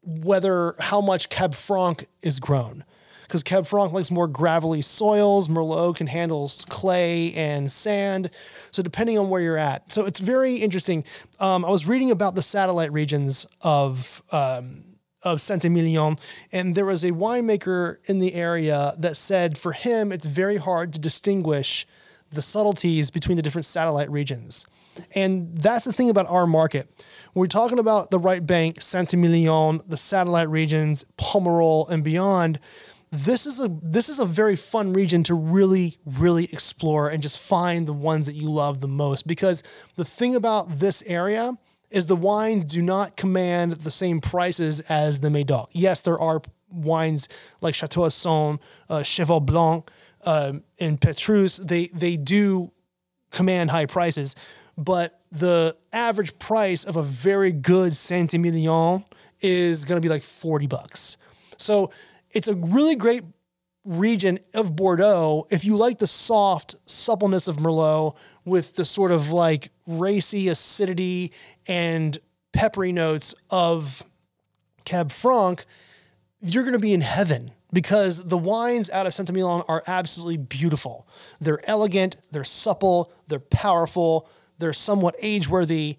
whether 0.02 0.74
how 0.78 1.00
much 1.00 1.28
Cab 1.28 1.54
Franc 1.54 2.06
is 2.22 2.40
grown. 2.40 2.84
Because 3.22 3.44
Cab 3.44 3.66
Franc 3.66 3.92
likes 3.92 4.10
more 4.10 4.26
gravelly 4.26 4.82
soils, 4.82 5.48
Merlot 5.48 5.94
can 5.94 6.08
handle 6.08 6.50
clay 6.68 7.32
and 7.34 7.70
sand. 7.70 8.28
So, 8.72 8.82
depending 8.82 9.18
on 9.18 9.30
where 9.30 9.40
you're 9.40 9.56
at. 9.56 9.92
So, 9.92 10.04
it's 10.04 10.18
very 10.18 10.56
interesting. 10.56 11.04
Um, 11.38 11.64
I 11.64 11.70
was 11.70 11.86
reading 11.86 12.10
about 12.10 12.34
the 12.34 12.42
satellite 12.42 12.92
regions 12.92 13.46
of, 13.60 14.20
um, 14.32 14.82
of 15.22 15.40
Saint-Emilion, 15.40 16.18
and 16.50 16.74
there 16.74 16.86
was 16.86 17.04
a 17.04 17.12
winemaker 17.12 17.98
in 18.06 18.18
the 18.18 18.34
area 18.34 18.94
that 18.98 19.16
said 19.16 19.56
for 19.56 19.72
him 19.72 20.10
it's 20.10 20.26
very 20.26 20.56
hard 20.56 20.92
to 20.94 20.98
distinguish 20.98 21.86
the 22.30 22.42
subtleties 22.42 23.10
between 23.10 23.36
the 23.36 23.42
different 23.42 23.66
satellite 23.66 24.10
regions. 24.10 24.66
And 25.14 25.56
that's 25.56 25.84
the 25.84 25.92
thing 25.92 26.10
about 26.10 26.26
our 26.28 26.46
market. 26.46 27.04
We're 27.34 27.46
talking 27.46 27.78
about 27.78 28.10
the 28.10 28.18
right 28.18 28.44
bank, 28.44 28.82
Saint-Emilion, 28.82 29.82
the 29.86 29.96
satellite 29.96 30.48
regions, 30.48 31.04
Pomerol, 31.16 31.88
and 31.88 32.02
beyond, 32.02 32.58
this 33.12 33.44
is 33.44 33.60
a 33.60 33.68
this 33.82 34.08
is 34.08 34.20
a 34.20 34.24
very 34.24 34.54
fun 34.54 34.92
region 34.92 35.22
to 35.24 35.34
really 35.34 35.96
really 36.06 36.44
explore 36.44 37.08
and 37.08 37.22
just 37.22 37.40
find 37.40 37.86
the 37.86 37.92
ones 37.92 38.26
that 38.26 38.34
you 38.34 38.48
love 38.48 38.80
the 38.80 38.88
most 38.88 39.26
because 39.26 39.62
the 39.96 40.04
thing 40.04 40.36
about 40.36 40.78
this 40.78 41.02
area 41.06 41.52
is 41.90 42.06
the 42.06 42.16
wines 42.16 42.64
do 42.66 42.80
not 42.80 43.16
command 43.16 43.72
the 43.72 43.90
same 43.90 44.20
prices 44.20 44.80
as 44.82 45.20
the 45.20 45.28
Médoc. 45.28 45.66
Yes, 45.72 46.02
there 46.02 46.20
are 46.20 46.40
wines 46.70 47.28
like 47.60 47.74
Chateau 47.74 48.02
Ausone, 48.02 48.60
uh, 48.88 49.02
Cheval 49.02 49.40
Blanc, 49.40 49.90
uh, 50.24 50.52
and 50.78 51.00
Petrus. 51.00 51.56
They 51.56 51.86
they 51.86 52.16
do 52.16 52.70
command 53.32 53.70
high 53.70 53.86
prices, 53.86 54.36
but 54.80 55.20
the 55.30 55.76
average 55.92 56.38
price 56.38 56.84
of 56.84 56.96
a 56.96 57.02
very 57.02 57.52
good 57.52 57.94
Saint 57.94 58.32
Emilion 58.32 59.04
is 59.40 59.84
going 59.84 60.00
to 60.00 60.04
be 60.04 60.08
like 60.08 60.22
forty 60.22 60.66
bucks. 60.66 61.16
So 61.58 61.90
it's 62.30 62.48
a 62.48 62.54
really 62.54 62.96
great 62.96 63.22
region 63.84 64.38
of 64.54 64.76
Bordeaux 64.76 65.46
if 65.50 65.64
you 65.64 65.76
like 65.76 65.98
the 65.98 66.06
soft 66.06 66.74
suppleness 66.86 67.48
of 67.48 67.56
Merlot 67.56 68.16
with 68.44 68.76
the 68.76 68.84
sort 68.84 69.10
of 69.10 69.30
like 69.30 69.70
racy 69.86 70.48
acidity 70.48 71.32
and 71.66 72.16
peppery 72.52 72.92
notes 72.92 73.34
of 73.50 74.02
Cab 74.84 75.12
Franc, 75.12 75.64
you're 76.40 76.62
going 76.62 76.74
to 76.74 76.78
be 76.78 76.94
in 76.94 77.00
heaven 77.00 77.52
because 77.72 78.24
the 78.24 78.38
wines 78.38 78.90
out 78.90 79.06
of 79.06 79.28
Emilion 79.28 79.62
are 79.68 79.82
absolutely 79.86 80.38
beautiful. 80.38 81.06
They're 81.40 81.60
elegant, 81.68 82.16
they're 82.30 82.44
supple, 82.44 83.12
they're 83.28 83.38
powerful, 83.38 84.28
they're 84.60 84.72
somewhat 84.72 85.16
age 85.20 85.48
worthy 85.48 85.98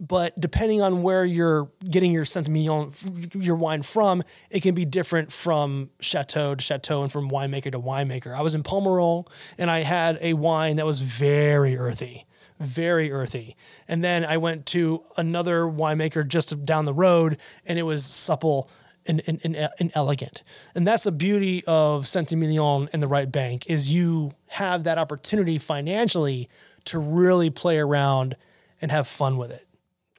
but 0.00 0.38
depending 0.40 0.82
on 0.82 1.02
where 1.02 1.24
you're 1.24 1.70
getting 1.88 2.12
your 2.12 2.24
Saint 2.24 2.48
Emilion, 2.48 2.92
your 3.34 3.56
wine 3.56 3.82
from, 3.82 4.22
it 4.50 4.60
can 4.60 4.74
be 4.74 4.84
different 4.84 5.32
from 5.32 5.90
chateau 6.00 6.54
to 6.54 6.62
chateau 6.62 7.02
and 7.02 7.12
from 7.12 7.30
winemaker 7.30 7.70
to 7.72 7.78
winemaker. 7.78 8.36
I 8.36 8.42
was 8.42 8.54
in 8.54 8.62
Pomerol 8.62 9.28
and 9.56 9.70
I 9.70 9.80
had 9.80 10.18
a 10.20 10.34
wine 10.34 10.76
that 10.76 10.86
was 10.86 11.00
very 11.00 11.76
earthy, 11.76 12.26
very 12.58 13.12
earthy. 13.12 13.56
And 13.86 14.02
then 14.02 14.24
I 14.24 14.36
went 14.38 14.66
to 14.66 15.04
another 15.16 15.62
winemaker 15.62 16.26
just 16.26 16.64
down 16.64 16.84
the 16.84 16.94
road 16.94 17.38
and 17.64 17.78
it 17.78 17.84
was 17.84 18.04
supple 18.04 18.68
and, 19.06 19.22
and, 19.28 19.40
and, 19.44 19.56
uh, 19.56 19.68
and 19.78 19.92
elegant. 19.94 20.42
And 20.74 20.86
that's 20.86 21.04
the 21.04 21.12
beauty 21.12 21.62
of 21.68 22.08
Saint 22.08 22.32
Emilion 22.32 22.88
and 22.92 23.00
the 23.00 23.08
right 23.08 23.30
bank 23.30 23.70
is 23.70 23.92
you 23.92 24.32
have 24.48 24.84
that 24.84 24.98
opportunity 24.98 25.56
financially 25.56 26.48
to 26.88 26.98
really 26.98 27.50
play 27.50 27.78
around 27.78 28.36
and 28.80 28.90
have 28.90 29.06
fun 29.06 29.36
with 29.36 29.50
it. 29.50 29.66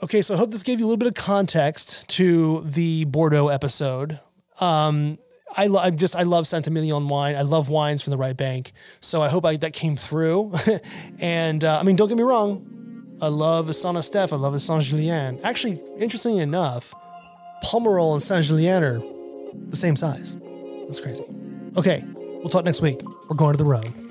Okay, 0.02 0.22
so 0.22 0.34
I 0.34 0.38
hope 0.38 0.52
this 0.52 0.64
gave 0.64 0.80
you 0.80 0.86
a 0.86 0.88
little 0.88 0.98
bit 0.98 1.08
of 1.08 1.14
context 1.14 2.08
to 2.10 2.62
the 2.62 3.06
Bordeaux 3.06 3.50
episode. 3.50 4.20
Um, 4.62 5.18
I, 5.58 5.68
lo- 5.68 5.82
I 5.82 5.90
just 5.90 6.16
I 6.16 6.24
love 6.24 6.48
Saint 6.48 6.68
Emilion 6.68 7.08
wine. 7.08 7.36
I 7.36 7.42
love 7.42 7.70
wines 7.70 8.02
from 8.02 8.12
the 8.12 8.18
right 8.18 8.38
bank. 8.38 8.72
So 9.02 9.22
I 9.22 9.30
hope 9.30 9.46
I, 9.46 9.58
that 9.58 9.74
came 9.74 9.98
through. 9.98 10.54
and 11.20 11.64
uh, 11.64 11.80
I 11.80 11.84
mean, 11.84 11.96
don't 11.96 12.08
get 12.08 12.18
me 12.18 12.24
wrong. 12.24 13.18
I 13.22 13.28
love 13.28 13.70
a 13.70 13.74
Saint 13.74 13.98
Estèphe. 13.98 14.32
I 14.32 14.38
love 14.38 14.54
a 14.54 14.60
Saint 14.60 14.84
Julien. 14.84 15.40
Actually, 15.44 15.82
interestingly 15.98 16.40
enough, 16.40 16.94
Pomerol 17.64 18.14
and 18.14 18.24
Saint 18.24 18.46
Julien 18.46 18.84
are 18.84 19.02
the 19.70 19.78
same 19.78 19.96
size. 19.96 20.36
That's 20.88 21.02
crazy. 21.02 21.26
Okay, 21.76 22.04
we'll 22.16 22.50
talk 22.50 22.64
next 22.64 22.82
week. 22.82 23.02
We're 23.30 23.36
going 23.36 23.54
to 23.54 23.58
the 23.58 23.70
road. 23.70 24.09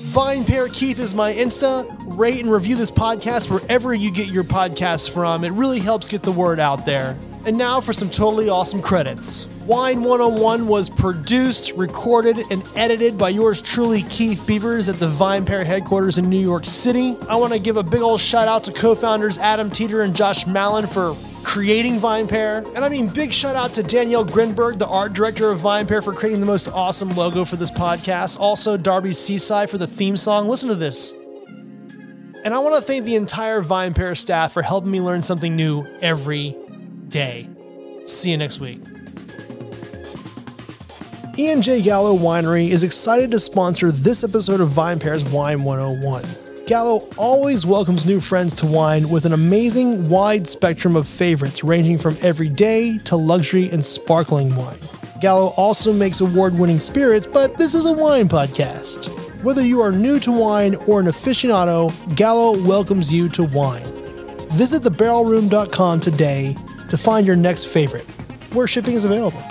VinePair 0.00 0.72
Keith 0.72 0.98
is 0.98 1.14
my 1.14 1.32
Insta. 1.32 1.86
Rate 2.18 2.40
and 2.40 2.50
review 2.50 2.74
this 2.74 2.90
podcast 2.90 3.48
wherever 3.48 3.94
you 3.94 4.10
get 4.10 4.28
your 4.28 4.42
podcasts 4.42 5.08
from. 5.08 5.44
It 5.44 5.52
really 5.52 5.78
helps 5.78 6.08
get 6.08 6.22
the 6.22 6.32
word 6.32 6.58
out 6.58 6.84
there. 6.84 7.16
And 7.44 7.56
now 7.56 7.80
for 7.80 7.92
some 7.92 8.10
totally 8.10 8.48
awesome 8.48 8.82
credits. 8.82 9.46
Wine 9.66 10.02
101 10.02 10.66
was 10.66 10.90
produced, 10.90 11.72
recorded, 11.72 12.38
and 12.50 12.64
edited 12.74 13.18
by 13.18 13.28
yours 13.28 13.62
truly, 13.62 14.02
Keith 14.04 14.44
Beavers, 14.46 14.88
at 14.88 14.96
the 14.96 15.06
VinePair 15.06 15.64
headquarters 15.64 16.18
in 16.18 16.28
New 16.28 16.40
York 16.40 16.64
City. 16.64 17.16
I 17.28 17.36
want 17.36 17.52
to 17.52 17.60
give 17.60 17.76
a 17.76 17.82
big 17.82 18.00
old 18.00 18.20
shout 18.20 18.48
out 18.48 18.64
to 18.64 18.72
co 18.72 18.94
founders 18.94 19.38
Adam 19.38 19.70
Teeter 19.70 20.02
and 20.02 20.16
Josh 20.16 20.46
Malin 20.46 20.86
for 20.86 21.14
creating 21.42 21.98
VinePair. 21.98 22.66
And 22.74 22.84
I 22.84 22.88
mean, 22.88 23.08
big 23.08 23.32
shout 23.32 23.56
out 23.56 23.74
to 23.74 23.82
Danielle 23.82 24.24
Grinberg, 24.24 24.78
the 24.78 24.86
art 24.86 25.12
director 25.12 25.50
of 25.50 25.60
VinePair, 25.60 26.02
for 26.02 26.12
creating 26.12 26.40
the 26.40 26.46
most 26.46 26.68
awesome 26.68 27.10
logo 27.10 27.44
for 27.44 27.56
this 27.56 27.70
podcast. 27.70 28.38
Also, 28.38 28.76
Darby 28.76 29.10
Cici 29.10 29.68
for 29.68 29.78
the 29.78 29.86
theme 29.86 30.16
song. 30.16 30.48
Listen 30.48 30.68
to 30.68 30.74
this. 30.74 31.12
And 32.42 32.54
I 32.54 32.58
want 32.60 32.76
to 32.76 32.82
thank 32.82 33.04
the 33.04 33.16
entire 33.16 33.62
VinePair 33.62 34.16
staff 34.16 34.52
for 34.52 34.62
helping 34.62 34.90
me 34.90 35.00
learn 35.00 35.22
something 35.22 35.54
new 35.54 35.86
every 36.00 36.56
day. 37.08 37.48
See 38.06 38.30
you 38.30 38.38
next 38.38 38.60
week. 38.60 38.80
Ian 41.38 41.62
J. 41.62 41.80
Gallo 41.80 42.16
Winery 42.16 42.68
is 42.68 42.82
excited 42.82 43.30
to 43.30 43.40
sponsor 43.40 43.90
this 43.92 44.24
episode 44.24 44.60
of 44.60 44.70
VinePair's 44.70 45.24
Wine 45.24 45.64
101. 45.64 46.49
Gallo 46.70 47.08
always 47.16 47.66
welcomes 47.66 48.06
new 48.06 48.20
friends 48.20 48.54
to 48.54 48.64
wine 48.64 49.08
with 49.08 49.24
an 49.26 49.32
amazing 49.32 50.08
wide 50.08 50.46
spectrum 50.46 50.94
of 50.94 51.08
favorites 51.08 51.64
ranging 51.64 51.98
from 51.98 52.16
everyday 52.22 52.96
to 52.98 53.16
luxury 53.16 53.68
and 53.70 53.84
sparkling 53.84 54.54
wine. 54.54 54.78
Gallo 55.20 55.48
also 55.56 55.92
makes 55.92 56.20
award 56.20 56.56
winning 56.56 56.78
spirits, 56.78 57.26
but 57.26 57.58
this 57.58 57.74
is 57.74 57.86
a 57.86 57.92
wine 57.92 58.28
podcast. 58.28 59.06
Whether 59.42 59.66
you 59.66 59.80
are 59.80 59.90
new 59.90 60.20
to 60.20 60.30
wine 60.30 60.76
or 60.86 61.00
an 61.00 61.06
aficionado, 61.06 61.92
Gallo 62.14 62.62
welcomes 62.62 63.12
you 63.12 63.28
to 63.30 63.42
wine. 63.42 63.82
Visit 64.52 64.84
thebarrelroom.com 64.84 66.00
today 66.00 66.56
to 66.88 66.96
find 66.96 67.26
your 67.26 67.34
next 67.34 67.64
favorite, 67.64 68.06
where 68.52 68.68
shipping 68.68 68.94
is 68.94 69.04
available. 69.04 69.42